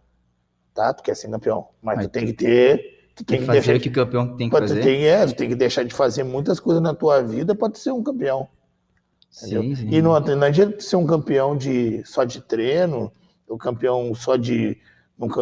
[0.73, 0.93] Tá?
[0.93, 1.67] Tu quer ser campeão.
[1.81, 4.37] Mas, mas tu tem que ter Tu tem, que fazer deixar o que o campeão
[4.37, 4.81] tem que fazer.
[4.81, 7.91] Tem, é, tu tem que deixar de fazer muitas coisas na tua vida para ser
[7.91, 8.47] um campeão.
[9.29, 9.89] Sim, sim.
[9.89, 13.11] E não, não adianta ser um campeão de, só de treino,
[13.47, 14.77] o um campeão só de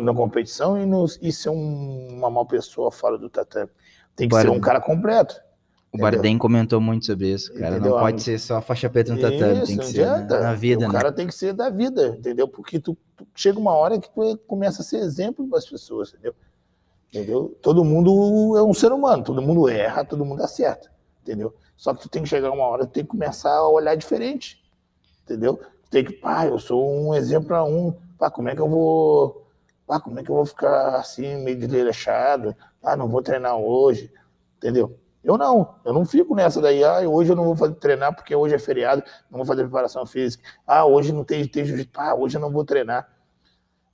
[0.02, 3.70] na competição e, no, e ser um, uma mal pessoa fora do tatame.
[4.16, 5.40] Tem que ser um cara completo.
[5.94, 7.76] O Bardem comentou muito sobre isso, cara.
[7.76, 7.92] Entendeu?
[7.92, 10.86] Não pode ser só faixa preta no tatame, isso, tem que ser na, na vida,
[10.86, 10.94] o né?
[10.94, 12.48] Cara tem que ser da vida, entendeu?
[12.48, 16.10] Porque tu, tu chega uma hora que tu começa a ser exemplo para as pessoas,
[16.10, 16.36] entendeu?
[17.10, 17.58] Entendeu?
[17.62, 21.54] Todo mundo é um ser humano, todo mundo erra, todo mundo acerta, entendeu?
[21.78, 24.62] Só que tu tem que chegar uma hora, tu tem que começar a olhar diferente.
[25.24, 25.58] Entendeu?
[25.86, 27.94] Tu tem que, pá, eu sou um exemplo para um.
[28.18, 29.48] Pá, como é que eu vou.
[29.86, 32.56] Pá, como é que eu vou ficar assim, meio desleixado?
[32.84, 34.12] Ah, não vou treinar hoje.
[34.58, 34.98] Entendeu?
[35.24, 38.34] Eu não, eu não fico nessa daí, ah, hoje eu não vou fazer, treinar porque
[38.34, 40.44] hoje é feriado, não vou fazer preparação física.
[40.66, 43.08] Ah, hoje não tem, tem jiu-jitsu, ah, hoje eu não vou treinar.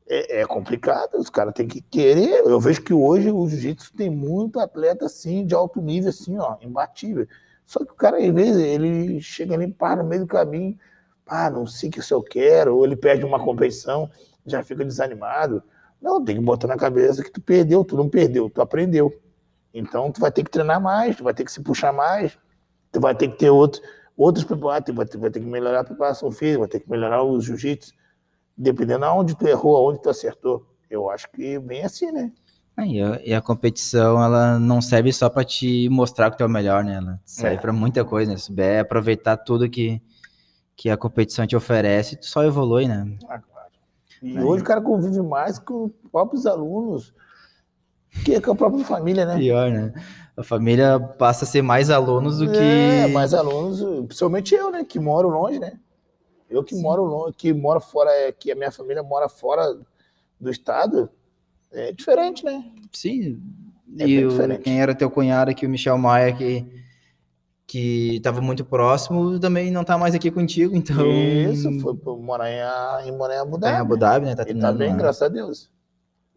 [0.08, 2.46] É, é complicado, os caras têm que querer.
[2.46, 6.58] Eu vejo que hoje o jiu-jitsu tem muito atleta assim, de alto nível, assim, ó,
[6.62, 7.28] imbatível.
[7.66, 10.78] Só que o cara, às vezes, ele chega ali, para no meio do caminho,
[11.26, 14.10] ah, não sei o que eu quero, ou ele perde uma competição,
[14.46, 15.64] já fica desanimado.
[16.02, 19.12] Não, tem que botar na cabeça que tu perdeu, tu não perdeu, tu aprendeu.
[19.74, 22.38] Então tu vai ter que treinar mais, tu vai ter que se puxar mais,
[22.92, 23.82] tu vai ter que ter outros,
[24.16, 27.24] outros preparados, vai ter, vai ter que melhorar a preparação física, vai ter que melhorar
[27.24, 27.94] o jiu-jitsu,
[28.56, 30.68] dependendo aonde tu errou, aonde tu acertou.
[30.90, 32.32] Eu acho que bem assim, né?
[32.78, 36.48] E a, e a competição, ela não serve só para te mostrar que tu é
[36.48, 36.96] o melhor, né?
[36.96, 37.60] Ela serve é.
[37.60, 38.38] para muita coisa, né?
[38.38, 40.02] Se souber aproveitar tudo que,
[40.76, 43.16] que a competição te oferece, tu só evolui, né?
[43.30, 43.70] Ah, claro.
[44.24, 44.44] E Aí.
[44.44, 47.14] hoje o cara convive mais com os próprios alunos,
[48.26, 49.38] que com a própria família, né?
[49.38, 49.94] Pior, né?
[50.36, 52.58] A família passa a ser mais alunos do que.
[52.58, 54.84] É, mais alunos, principalmente eu, né?
[54.84, 55.80] Que moro longe, né?
[56.50, 56.82] Eu que Sim.
[56.82, 59.78] moro longe, que moro fora, é, que a minha família mora fora
[60.40, 61.10] do estado,
[61.74, 62.64] é diferente, né?
[62.92, 63.42] Sim.
[64.00, 66.66] É e o, quem era teu cunhado aqui, o Michel Maia, que
[67.66, 71.10] que estava muito próximo, também não está mais aqui contigo, então...
[71.12, 72.52] Isso, foi morar
[73.04, 73.74] em, morar em Abu Dhabi.
[73.74, 74.36] Tá em Abu Dhabi, né?
[74.36, 75.72] Tá e tá bem, graças a Deus.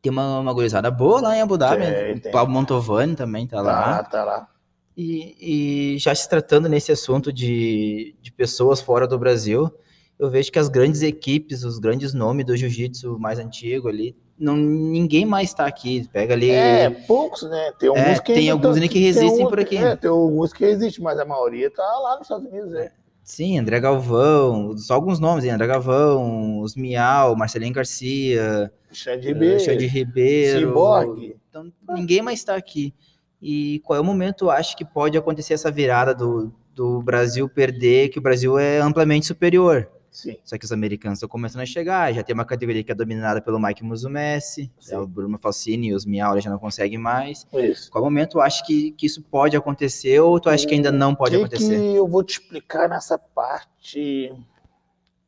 [0.00, 1.82] Tem uma, uma gurizada boa lá em Abu Dhabi.
[1.82, 2.22] Tem, né?
[2.24, 4.02] O Pablo Montovani também tá, tá lá.
[4.04, 4.48] Tá lá.
[4.96, 9.70] E, e, já se tratando nesse assunto de, de pessoas fora do Brasil,
[10.18, 14.56] eu vejo que as grandes equipes, os grandes nomes do jiu-jitsu mais antigo ali, não,
[14.56, 16.08] ninguém mais está aqui.
[16.12, 16.50] Pega ali.
[16.50, 17.72] É, poucos, né?
[17.78, 18.34] Tem alguns é, que.
[18.34, 19.76] Tem alguns tá, que resistem um, por aqui.
[19.76, 22.90] É, tem alguns que resistem, mas a maioria tá lá nos Estados Unidos, né?
[23.22, 25.50] Sim, André Galvão, só alguns nomes, hein?
[25.50, 31.36] André Galvão, os Miau, Marcelinho Garcia, Xande Ribeiro, Xande Ribeiro Cyborg.
[31.48, 32.94] Então, ninguém mais está aqui.
[33.42, 38.10] E qual é o momento, acho que pode acontecer essa virada do, do Brasil perder,
[38.10, 39.90] que o Brasil é amplamente superior.
[40.16, 40.38] Sim.
[40.42, 43.42] Só que os americanos estão começando a chegar, já tem uma categoria que é dominada
[43.42, 47.46] pelo Mike Musumessi, é o Bruno Falsini, os Miau já não conseguem mais.
[47.52, 47.90] Isso.
[47.90, 51.32] Qual momento acho que, que isso pode acontecer ou tu acha que ainda não pode
[51.32, 51.76] que acontecer?
[51.76, 54.34] Que eu vou te explicar nessa parte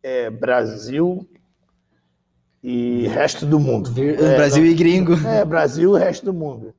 [0.03, 1.28] é, Brasil
[2.62, 3.91] e resto do mundo.
[4.01, 5.12] É, Brasil não, e gringo.
[5.26, 6.74] É, Brasil e resto do mundo.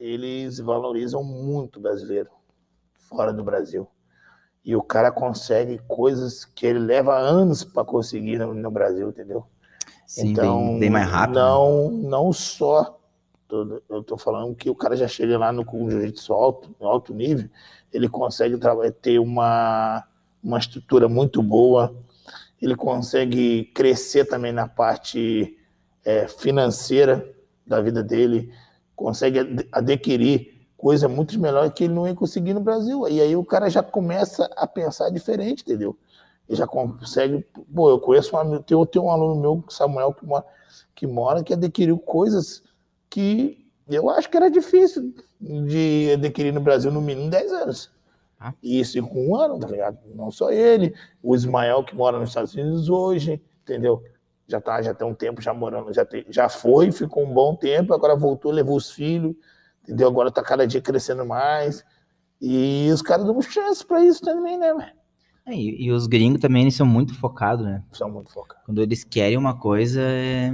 [0.00, 2.30] Eles valorizam muito o brasileiro
[2.92, 3.86] fora do Brasil.
[4.64, 9.44] E o cara consegue coisas que ele leva anos para conseguir no, no, Brasil, entendeu?
[10.06, 11.36] Sim, então, bem, bem mais rápido.
[11.36, 11.42] Né?
[11.42, 12.98] Não, não só.
[13.46, 17.48] Tô, eu tô falando que o cara já chega lá no jiu-jitsu alto, alto nível,
[17.92, 18.58] ele consegue
[19.02, 20.02] ter uma,
[20.42, 21.94] uma estrutura muito boa,
[22.60, 25.58] ele consegue crescer também na parte
[26.02, 27.30] é, financeira
[27.66, 28.50] da vida dele,
[28.96, 30.53] consegue adquirir
[30.84, 33.08] coisa muito melhor que ele não ia conseguir no Brasil.
[33.08, 35.96] E aí o cara já começa a pensar diferente, entendeu?
[36.46, 37.42] Ele já consegue.
[37.74, 40.44] Pô, eu conheço um amigo, eu tenho um aluno meu, Samuel, que mora,
[40.94, 42.62] que mora, que adquiriu coisas
[43.08, 47.90] que eu acho que era difícil de adquirir no Brasil no mínimo 10 anos.
[48.38, 48.52] Ah.
[48.62, 49.96] Isso com um ano, tá ligado?
[50.14, 54.04] Não só ele, o Ismael, que mora nos Estados Unidos hoje, entendeu?
[54.46, 57.56] Já tá, já tem um tempo já morando, já, tem, já foi, ficou um bom
[57.56, 59.34] tempo, agora voltou, levou os filhos
[59.84, 60.08] entendeu?
[60.08, 61.84] Agora tá cada dia crescendo mais.
[62.40, 64.72] E os caras dão chance para isso também, né,
[65.46, 67.82] é, e, e, os gringos também eles são muito focados, né?
[67.92, 68.64] São muito focados.
[68.64, 70.50] Quando eles querem uma coisa, é...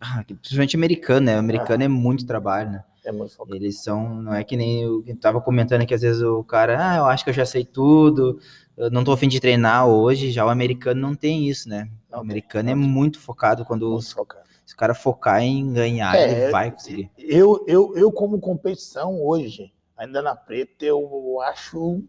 [0.00, 1.36] ah, principalmente americano, né?
[1.36, 1.86] O americano ah.
[1.86, 2.84] é muito trabalho, né?
[3.04, 3.56] É muito focado.
[3.56, 6.96] Eles são, não é que nem eu tava comentando que às vezes o cara, ah,
[6.98, 8.38] eu acho que eu já sei tudo,
[8.76, 11.90] eu não tô afim de treinar hoje, já o americano não tem isso, né?
[12.08, 14.41] Não o americano tem, é muito focado quando muito os, focado.
[14.64, 17.10] Se o cara focar em ganhar, é, ele vai conseguir.
[17.18, 22.02] Eu, eu, eu, como competição hoje, ainda na preta, eu acho.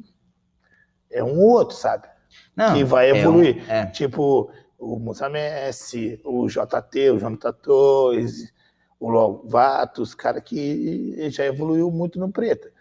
[1.12, 2.08] É um outro, sabe?
[2.56, 3.64] Não, que vai evoluir.
[3.70, 3.86] É um, é.
[3.88, 8.52] Tipo, o Musa Messi, o JT, o Jonathan Torres,
[9.00, 12.72] o Lovato, os caras que já evoluiu muito no preta.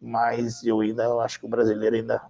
[0.00, 2.20] Mas eu ainda eu acho que o brasileiro ainda.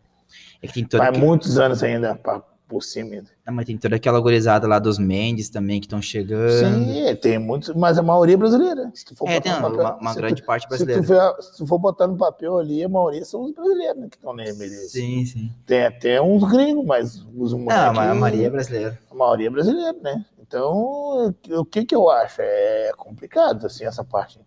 [0.63, 1.19] É que tem vai que...
[1.19, 2.43] muitos anos ainda para
[2.73, 3.23] por cima.
[3.45, 6.51] Ah, mas tem toda aquela gorizada lá dos Mendes também que estão chegando.
[6.51, 8.91] Sim, tem muitos, mas a maioria é brasileira.
[8.95, 11.03] Se tu for é, tem papel, uma, uma grande tu, parte brasileira.
[11.03, 14.01] Se tu, for, se tu, for, botar no papel ali, a maioria são os brasileiros
[14.01, 14.89] né, que estão na MLS.
[14.89, 15.53] Sim, sim.
[15.67, 18.99] Tem até uns gringos, mas os Não, a maioria é brasileira.
[19.11, 20.25] A maioria é brasileira, né?
[20.41, 22.41] Então, o que que eu acho?
[22.41, 24.41] É complicado, assim, essa parte.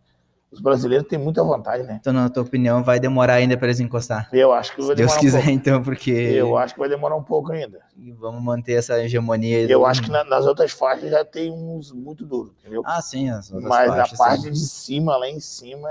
[0.52, 1.98] Os brasileiros têm muita vontade, né?
[2.00, 4.30] Então, na tua opinião, vai demorar ainda para eles encostar?
[4.32, 5.52] Eu acho que Se vai Deus demorar quiser, um pouco.
[5.60, 7.80] então, porque Eu acho que vai demorar um pouco ainda.
[7.98, 9.62] e vamos manter essa hegemonia.
[9.70, 12.82] Eu do- acho que na- nas outras faixas já tem uns muito duros, entendeu?
[12.86, 14.52] Ah, sim, as outras Mas na faixas, parte sim.
[14.52, 15.90] de cima, lá em cima,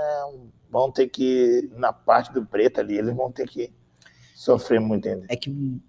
[0.69, 3.71] vão ter que, na parte do preto ali, eles vão ter que
[4.33, 5.25] sofrer muito ainda.
[5.29, 5.79] É que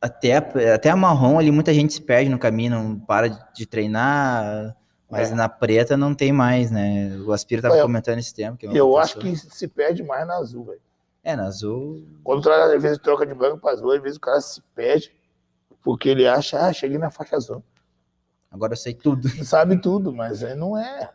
[0.00, 0.36] até,
[0.74, 4.74] até a marrom ali, muita gente se perde no caminho, não para de treinar,
[5.12, 5.34] mas É.
[5.34, 7.16] na preta não tem mais, né?
[7.26, 8.56] O Aspira tava Eu- comentando esse tempo.
[8.56, 10.80] Que é Eu acho que se perde mais na azul, velho.
[11.22, 12.02] É, na azul.
[12.24, 15.14] Quando troca, às vezes troca de branco para azul, às vezes o cara se perde,
[15.82, 17.62] porque ele acha, ah, cheguei na faixa azul.
[18.50, 19.28] Agora eu sei tudo.
[19.44, 21.10] Sabe tudo, mas é, não é,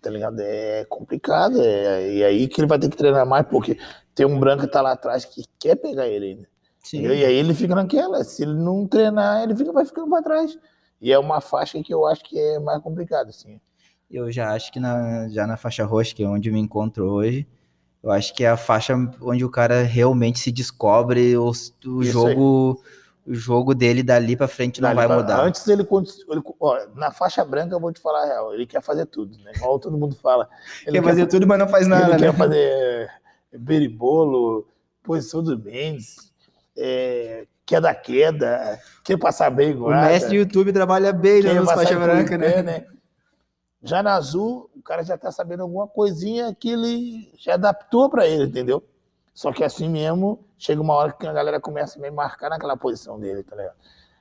[0.00, 0.40] tá ligado?
[0.40, 3.76] É complicado, é, e aí que ele vai ter que treinar mais, porque
[4.14, 6.48] tem um branco que tá lá atrás que quer pegar ele ainda.
[6.82, 7.02] Sim.
[7.02, 10.58] E aí ele fica naquela, se ele não treinar, ele fica, vai ficando para trás.
[11.00, 13.60] E é uma faixa que eu acho que é mais complicada, assim.
[14.10, 17.08] Eu já acho que na, já na faixa roxa, que é onde eu me encontro
[17.10, 17.46] hoje,
[18.02, 21.86] eu acho que é a faixa onde o cara realmente se descobre, o, o Isso
[21.86, 22.02] aí.
[22.34, 22.82] jogo
[23.26, 25.44] o jogo dele dali pra frente não Dali vai pra- mudar.
[25.44, 28.82] Antes ele, ele ó, na faixa branca eu vou te falar a real, ele quer
[28.82, 29.52] fazer tudo, né?
[29.54, 30.48] Igual todo mundo fala.
[30.86, 32.30] Ele Quer fazer tudo, mas não faz nada, ele né?
[32.30, 33.10] quer fazer
[33.52, 34.66] beribolo,
[35.02, 36.32] posição dos Mendes,
[36.76, 39.94] é, queda queda, quer passar bem O igual.
[40.00, 42.84] mestre YouTube trabalha bem né, nos faixa branca, pé, né?
[43.80, 48.26] Já na azul, o cara já tá sabendo alguma coisinha que ele já adaptou para
[48.26, 48.82] ele, entendeu?
[49.32, 52.76] Só que assim mesmo, chega uma hora que a galera começa a me marcar naquela
[52.76, 53.76] posição dele, tá ligado?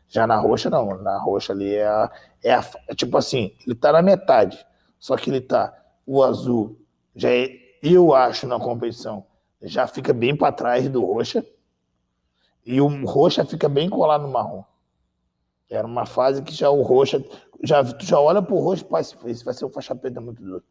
[0.08, 1.02] Já na roxa, não.
[1.02, 2.12] Na roxa ali é, a,
[2.43, 4.64] é, a- é tipo assim, ele tá na metade.
[5.00, 5.74] Só que ele tá,
[6.06, 6.80] o azul,
[7.16, 7.50] já é,
[7.82, 9.26] eu acho na competição,
[9.62, 11.43] já fica bem para trás do roxa.
[12.72, 14.63] E o roxa fica bem colado no marrom.
[15.67, 17.24] Era uma fase que já o roxa,
[17.63, 20.43] já, tu já olha pro roxo, pá, esse esse vai ser um faixa preta muito
[20.43, 20.63] duro.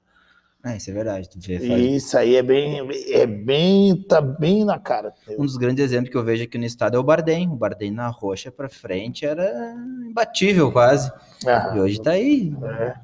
[0.65, 1.29] É, isso é verdade.
[1.49, 5.13] E isso aí é bem, é bem, tá bem na cara.
[5.37, 7.49] Um dos grandes exemplos que eu vejo aqui no estado é o Bardem.
[7.49, 9.73] O Bardem na roxa pra frente era
[10.09, 11.13] imbatível quase.
[11.47, 12.53] Ah, E hoje tá aí.
[12.81, 12.95] é.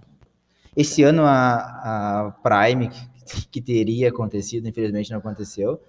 [0.77, 2.91] Esse ano a, a Prime,
[3.25, 5.81] que, que teria acontecido, infelizmente não aconteceu.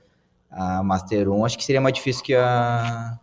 [0.49, 3.19] A Master 1, acho que seria mais difícil que a,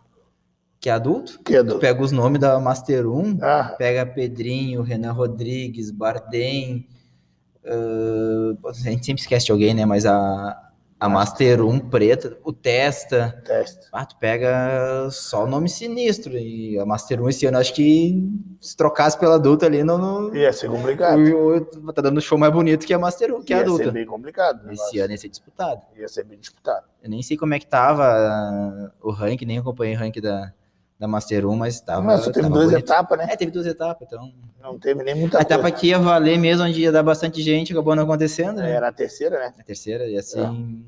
[0.79, 1.39] que a adulto.
[1.43, 6.87] Que é do- Pega os nomes da Master 1, Ah, pega Pedrinho, Renan Rodrigues, Bardem.
[7.65, 9.85] ah, a gente sempre esquece de alguém, né?
[9.85, 10.71] Mas a,
[11.03, 13.41] a Master 1 preta, o Testa.
[13.43, 13.87] teste.
[13.91, 16.31] Ah, tu pega só o nome sinistro.
[16.37, 18.23] E a Master 1 esse ano, acho que
[18.61, 21.19] se trocasse pela adulta ali, não, não, Ia ser complicado.
[21.19, 23.83] o, tá dando show mais bonito que a Master 1, que a Ia adulta.
[23.83, 24.71] ser bem complicado.
[24.71, 25.81] Esse ano ia ser disputado.
[25.97, 26.85] Ia ser bem disputado.
[27.03, 30.53] Eu nem sei como é que tava ah, o ranking, nem acompanhei o ranking da,
[30.97, 32.01] da Master 1, mas tava.
[32.01, 32.77] Mas teve duas bonito.
[32.79, 33.27] etapas, né?
[33.29, 34.31] É, teve duas etapas, então.
[34.61, 35.75] Não teve nem muita A etapa coisa.
[35.75, 38.71] que ia valer mesmo, onde ia dar bastante gente, acabou não acontecendo, né?
[38.71, 39.53] Era a terceira, né?
[39.59, 40.85] A terceira ia ser em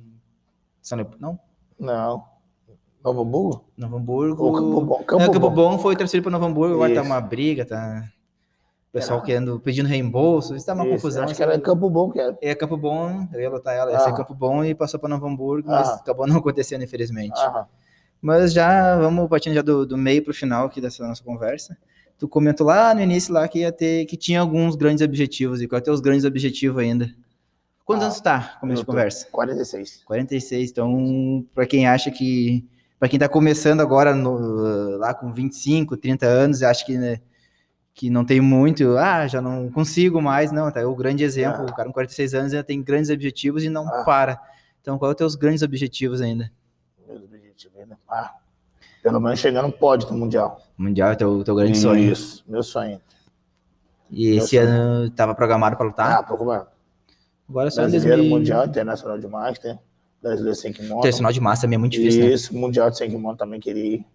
[0.85, 0.97] São.
[1.19, 1.39] Não,
[1.79, 2.23] Não.
[3.03, 3.65] Novo Hamburgo?
[3.77, 4.43] Novo Hamburgo.
[4.43, 4.97] Ou Campo Bom?
[4.97, 5.71] Não, Campo, Campo Bom.
[5.71, 8.03] Bom foi transferido para Novo Hamburgo, agora tá uma briga, tá.
[8.89, 9.25] O pessoal Era.
[9.25, 11.23] querendo, pedindo reembolso, isso tá uma Isso, confusão.
[11.25, 12.37] Acho que era Campo Bom que era.
[12.41, 14.13] É Campo Bom, eu ia lotar ela, ia ser Ah.
[14.13, 15.95] Campo Bom e passou para Novo Hamburgo, mas Ah.
[15.95, 17.39] acabou não acontecendo, infelizmente.
[18.21, 21.77] Mas já vamos partindo já do, do meio pro final aqui dessa nossa conversa.
[22.17, 25.67] Tu comentou lá no início lá que ia ter que tinha alguns grandes objetivos e
[25.67, 27.09] qual é os grandes objetivos ainda.
[27.85, 28.57] Quantos Ah, anos tu tá?
[28.59, 29.27] Começo de conversa.
[29.31, 30.03] 46.
[30.05, 30.71] 46.
[30.71, 32.67] Então, para quem acha que
[32.97, 37.19] para quem tá começando agora no- lá com 25, 30 anos, acha que né,
[37.93, 40.79] que não tem muito, ah, já não consigo mais, não, tá?
[40.81, 41.71] É o grande exemplo, Ah.
[41.71, 44.03] o cara com 46 anos ainda tem grandes objetivos e não Ah.
[44.03, 44.41] para.
[44.81, 46.51] Então, qual é os teus grandes objetivos ainda?
[47.07, 47.99] Meus objetivos ainda.
[48.09, 48.33] Ah,
[49.03, 50.59] pelo menos chegar no pódio do Mundial.
[50.77, 52.11] Mundial é teu, teu grande sonho.
[52.11, 52.99] Isso, meu sonho.
[54.09, 54.67] E Meu esse sonho.
[54.69, 56.25] ano tava programado para lutar.
[56.27, 56.63] Ah, mais.
[57.47, 58.37] Agora só Brasileiro, 2000...
[58.37, 59.79] Mundial, Internacional de Master,
[60.21, 60.99] Brasileiro sem kimono.
[60.99, 62.33] Internacional de massa também é muito difícil, né?
[62.33, 64.05] Isso, Mundial de sem kimono também queria ir.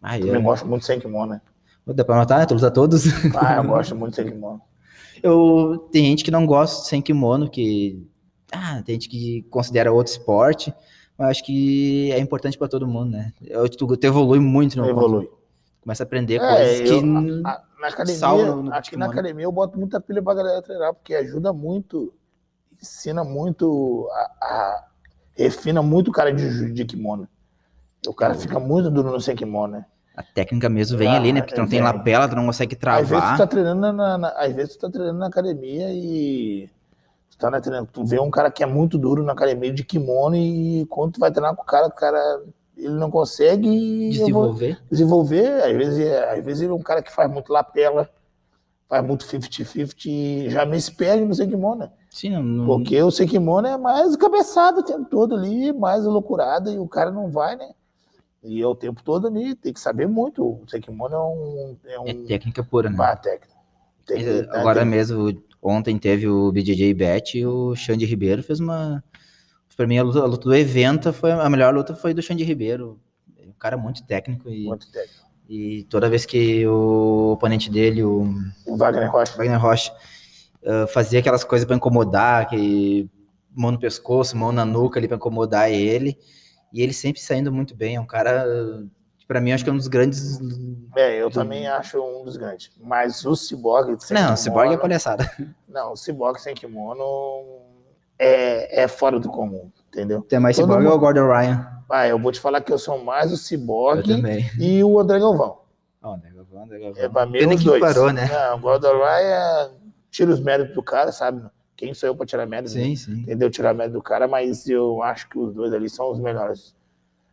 [0.00, 0.42] Ah, Também eu...
[0.42, 1.40] gosto muito de sem kimono, né?
[1.86, 2.46] Dá pra anotar, né?
[2.46, 3.04] Tu luta todos.
[3.36, 4.60] Ah, eu gosto muito de sem kimono.
[5.22, 8.04] Eu tem gente que não gosta sem kimono, que
[8.50, 10.74] ah, tem gente que considera outro esporte,
[11.16, 13.32] mas acho que é importante para todo mundo, né?
[13.42, 15.30] Eu, tu, tu evolui muito, no Evolui.
[15.80, 18.26] começa a aprender É, coisas eu- que a- a- na academia,
[18.56, 19.10] no aqui na kimono.
[19.12, 22.12] academia eu boto muita pilha pra galera treinar, porque ajuda muito,
[22.82, 24.84] ensina muito, a, a-
[25.36, 27.28] refina muito o cara de, de kimono.
[28.06, 29.86] O cara fica muito duro no sem kimono, né?
[30.14, 31.40] a técnica mesmo vem Ah, ali, né?
[31.40, 31.88] Porque tu não tem vem.
[31.88, 33.38] lapela, tu não consegue Às vezes tu travar.
[33.38, 36.68] tá treinando na, na- às vezes tu tá treinando na academia e
[37.30, 39.84] tu tá na treinando, tu vê um cara que é muito duro na academia de
[39.84, 42.42] kimono e quando tu vai treinar com o cara, o cara
[42.76, 44.78] ele não consegue Desenvolver.
[44.90, 48.10] desenvolver, às vezes, é- às vezes ele é um cara que faz muito lapela,
[48.92, 51.90] faz muito 50-50, já me espelho no Sekimono.
[52.10, 56.78] Sim, não, Porque o Sekimono é mais cabeçado o tempo todo ali, mais loucurada, e
[56.78, 57.70] o cara não vai, né?
[58.44, 60.44] E é o tempo todo ali, tem que saber muito.
[60.44, 61.76] O Sekimono é um.
[61.86, 62.94] É um é técnica pura, né?
[62.94, 63.54] uma técnica.
[64.10, 69.02] Mas, Agora mesmo, ontem teve o BJJ Bet e o Xande Ribeiro fez uma.
[69.74, 72.44] Pra mim, a luta, a luta do evento foi a melhor luta foi do Xande
[72.44, 73.00] Ribeiro.
[73.42, 75.21] Um cara muito técnico e, Muito técnico.
[75.48, 78.32] E toda vez que o oponente dele, o
[78.66, 79.36] O Wagner Rocha.
[79.36, 79.92] Wagner Rocha,
[80.66, 83.08] ah, fazia aquelas coisas pra incomodar, que
[83.54, 86.16] mão no pescoço, mão na nuca ali pra incomodar ele.
[86.72, 87.96] E ele sempre saindo muito bem.
[87.96, 88.46] É um cara,
[89.18, 90.40] que pra mim, acho que é um dos grandes.
[90.96, 92.70] É, eu também acho um dos grandes.
[92.80, 95.30] Mas o Cyborg sem Não, kimono, o Cyborg é palhaçada.
[95.68, 97.04] Não, o Cyborg sem kimono
[98.18, 100.22] é, é fora do comum, entendeu?
[100.22, 101.68] Tem mais Todo Cyborg mundo- ou o Gordon Ryan?
[101.94, 104.02] Ah, eu vou te falar que eu sou mais o Cyborg
[104.58, 105.58] e o André Galvão.
[106.02, 107.02] Ó, André Galvão, André Galvão.
[107.04, 107.80] É pra mim Pena os dois.
[107.80, 108.26] parou, né?
[108.32, 109.70] Não, o Gordon Ryan
[110.10, 111.42] tira os méritos do cara, sabe?
[111.76, 112.72] Quem sou eu pra tirar méritos?
[112.72, 113.12] Sim, sim.
[113.20, 113.50] Entendeu?
[113.50, 116.74] Tirar mérito do cara, mas eu acho que os dois ali são os melhores.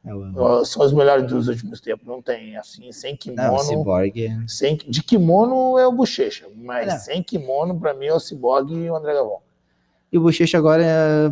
[0.06, 2.06] É o- São os melhores dos últimos tempos.
[2.06, 3.54] Não tem assim, sem Não, kimono.
[3.56, 4.26] o Cyborg.
[4.26, 6.98] é- Sem, de kimono é o Bochecha, mas Não.
[7.00, 9.38] sem kimono, pra mim, é o Cyborg e o André Galvão.
[10.12, 11.32] E o Bochecha agora, é,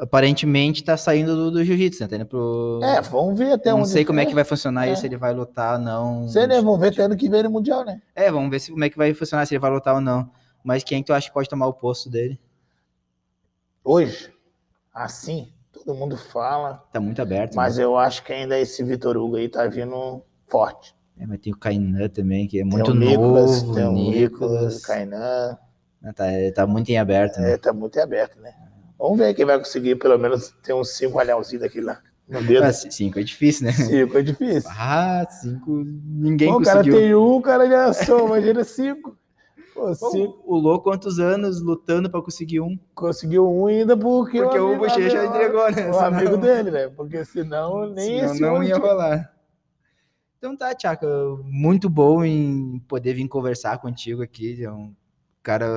[0.00, 2.08] aparentemente, tá saindo do, do jiu-jitsu, né?
[2.08, 2.80] Tá indo pro...
[2.82, 3.88] É, vamos ver até não onde.
[3.88, 4.92] sei como é que vai funcionar É.
[4.92, 6.28] isso, se ele vai lutar ou não.
[6.28, 6.56] Sei, né?
[6.60, 8.00] Vamos ver até ano que vem no Mundial, né?
[8.14, 10.30] É, vamos ver se, como é que vai funcionar, se ele vai lutar ou não.
[10.64, 12.38] Mas quem tu acha que pode tomar o posto dele?
[13.84, 14.32] Hoje,
[14.92, 17.54] assim, todo mundo fala, Tá muito aberto.
[17.54, 17.84] mas né?
[17.84, 20.94] eu acho que ainda esse Vitor Hugo aí tá vindo forte.
[21.18, 23.74] É, mas tem o Kainan também, que é Tem muito o Nicolas, novo.
[23.74, 24.76] tem o Nicolas, Nicolas.
[24.78, 25.58] o Kainan,
[26.02, 26.24] né, Tá,
[26.54, 27.52] tá muito em aberto, né?
[27.52, 28.52] é, tá muito aberto, né?
[28.98, 32.64] Vamos ver quem vai conseguir pelo menos ter uns cinco anelzinhos daquele lá no dedo.
[32.64, 33.72] Ah, cinco é difícil, né?
[33.72, 34.70] Cinco é difícil.
[34.72, 35.82] Ah, cinco.
[35.84, 37.00] Ninguém Pô, o cara conseguiu.
[37.00, 39.16] tem um, o cara já sou, imagina cinco.
[39.74, 40.42] Pô, cinco.
[40.46, 42.78] O louco quantos anos lutando pra conseguir um?
[42.94, 45.90] Conseguiu um ainda porque, Porque o amigo- Bochecha amigo- entregou, né?
[45.90, 46.88] O Senão- amigo dele, né?
[46.88, 49.32] Porque senão nem Senão esse não ia tinha- rolar.
[50.38, 51.06] Então tá, Tchaka,
[51.44, 54.62] muito bom em poder vir conversar contigo aqui.
[54.64, 54.94] É um
[55.42, 55.68] cara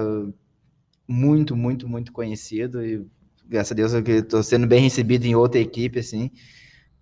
[1.09, 3.03] muito, muito, muito conhecido e
[3.47, 6.29] graças a Deus eu estou sendo bem recebido em outra equipe, assim.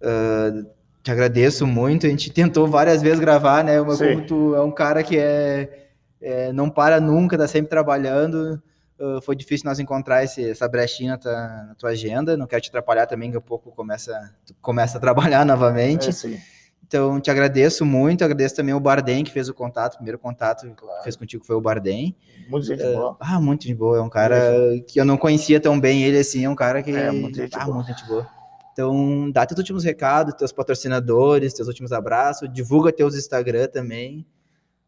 [0.02, 0.64] Ah,
[1.04, 2.06] te agradeço muito.
[2.06, 3.82] A gente tentou várias vezes gravar, né?
[3.82, 4.14] Mas Sim.
[4.14, 5.90] como tu é um cara que é,
[6.22, 8.62] é, não para nunca, tá sempre trabalhando.
[9.00, 11.34] ah, foi difícil nós encontrar esse- essa brechinha na tua,
[11.68, 12.36] na tua agenda.
[12.38, 14.12] Não quero te atrapalhar também, que a pouco começa,
[14.46, 16.10] tu começa a trabalhar novamente.
[16.10, 16.57] É.
[16.88, 18.24] Então, te agradeço muito.
[18.24, 19.94] Agradeço também o Bardem, que fez o contato.
[19.94, 21.04] O primeiro contato que Claro.
[21.04, 22.16] fez contigo foi o Bardem.
[22.50, 23.18] Muito gente boa.
[23.20, 23.98] Ah, muito de boa.
[23.98, 24.40] É um cara
[24.88, 26.46] que eu não conhecia tão bem ele assim.
[26.46, 26.92] É um cara que.
[26.92, 27.76] É, muito gente ah, boa.
[27.76, 28.26] muito gente boa.
[28.72, 32.48] Então, dá teus últimos recados, teus patrocinadores, teus últimos abraços.
[32.54, 34.26] Divulga teus Instagram também.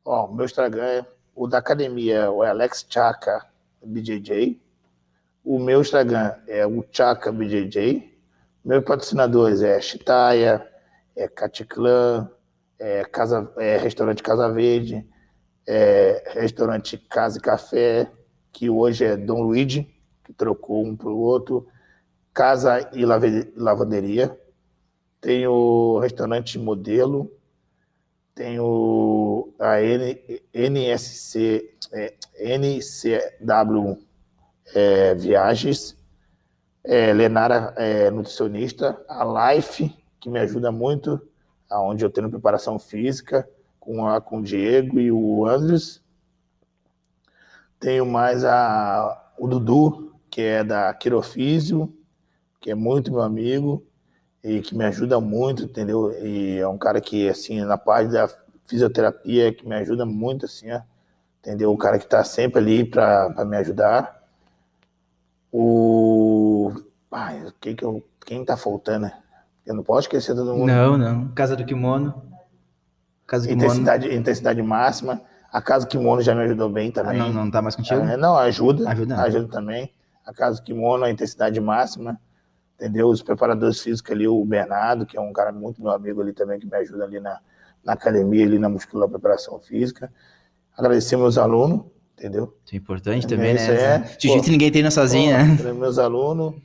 [0.05, 3.45] Ó, o meu Instagram é o da academia, o Alex Chaka
[3.83, 4.57] BJJ.
[5.43, 8.07] O meu Instagram é o Chaka BJJ.
[8.63, 10.68] Meus patrocinadores é Chitaia,
[11.19, 12.29] é Caticlã,
[12.79, 15.05] é, Casa, é Restaurante Casa Verde,
[15.67, 18.09] é Restaurante Casa e Café,
[18.53, 19.93] que hoje é Dom Luigi,
[20.23, 21.67] que trocou um para o outro.
[22.33, 24.37] Casa e Lave- Lavanderia.
[25.19, 27.29] Tem o Restaurante Modelo,
[28.33, 33.97] tem o, a N, NSC, é, NCW
[34.73, 35.97] é, Viagens,
[36.85, 41.21] é, Lenara é, Nutricionista, a Life, que me ajuda muito,
[41.69, 43.47] aonde eu tenho preparação física,
[43.79, 46.01] com, a, com o Diego e o Andres.
[47.79, 51.93] Tenho mais a, o Dudu, que é da Quirofísio,
[52.59, 53.85] que é muito meu amigo
[54.43, 56.11] e que me ajuda muito, entendeu?
[56.23, 58.29] E é um cara que, assim, na parte da
[58.65, 60.81] fisioterapia, que me ajuda muito, assim, ó,
[61.39, 61.71] entendeu?
[61.71, 64.19] O cara que tá sempre ali para me ajudar.
[65.51, 66.71] O.
[67.11, 68.03] Ai, o que que eu...
[68.25, 69.23] quem tá faltando, né?
[69.69, 70.65] Eu não posso esquecer todo mundo.
[70.65, 71.27] Não, não.
[71.29, 72.23] Casa do Kimono.
[73.27, 73.65] Casa do Kimono.
[73.67, 75.21] Intensidade, intensidade máxima.
[75.53, 77.19] A Casa Kimono já me ajudou bem Ah, também.
[77.19, 78.01] não, não tá mais contigo?
[78.01, 78.89] É, não, ajuda.
[78.89, 79.21] Ajuda.
[79.21, 79.93] Ajuda também.
[80.25, 82.19] A Casa Kimono, a intensidade máxima.
[82.75, 83.09] Entendeu?
[83.09, 86.59] Os preparadores físicos ali, o Bernardo, que é um cara muito meu amigo ali também,
[86.59, 87.39] que me ajuda ali na,
[87.83, 90.11] na academia, ali na muscular preparação física.
[90.75, 91.81] Agradecer meus alunos,
[92.17, 92.57] entendeu?
[92.65, 93.77] Isso é importante também, isso né?
[93.77, 94.15] é.
[94.19, 95.73] Jiu-jitsu ninguém treina sozinho, Pô, né?
[95.73, 96.55] Meus alunos,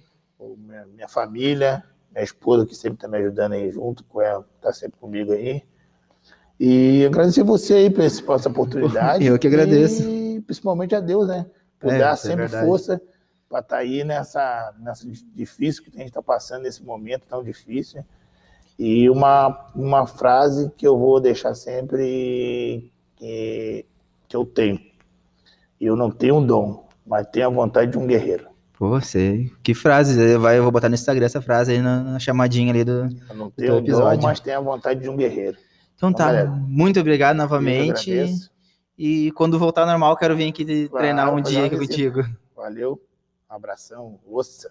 [0.56, 1.84] minha, minha família,
[2.14, 5.62] minha esposa que sempre está me ajudando aí junto com ela, está sempre comigo aí.
[6.58, 9.26] E agradecer você aí por essa oportunidade.
[9.26, 10.02] Eu que agradeço.
[10.08, 11.44] E principalmente a Deus, né?
[11.80, 12.66] Por É, dar é sempre verdade.
[12.66, 13.02] força
[13.48, 18.04] para estar aí nessa, nessa difícil que a gente está passando nesse momento tão difícil.
[18.78, 23.84] E uma, uma frase que eu vou deixar sempre que,
[24.28, 24.80] que eu tenho.
[25.80, 28.48] Eu não tenho um dom, mas tenho a vontade de um guerreiro.
[28.76, 29.52] Pô, sei.
[29.62, 30.20] Que frase.
[30.20, 33.08] Eu vai- eu vou botar no Instagram essa frase aí na, na chamadinha ali do.
[33.30, 34.22] Eu não tenho dom, episódio.
[34.24, 35.56] mas tenho a vontade de um guerreiro.
[35.94, 36.26] Então tá.
[36.26, 36.50] galera.
[36.50, 38.10] Muito obrigado novamente.
[38.98, 42.24] E quando voltar normal, quero vir aqui Claro, treinar um dia aqui contigo.
[42.54, 43.00] Valeu.
[43.50, 44.18] Um abração.
[44.28, 44.70] Ossa.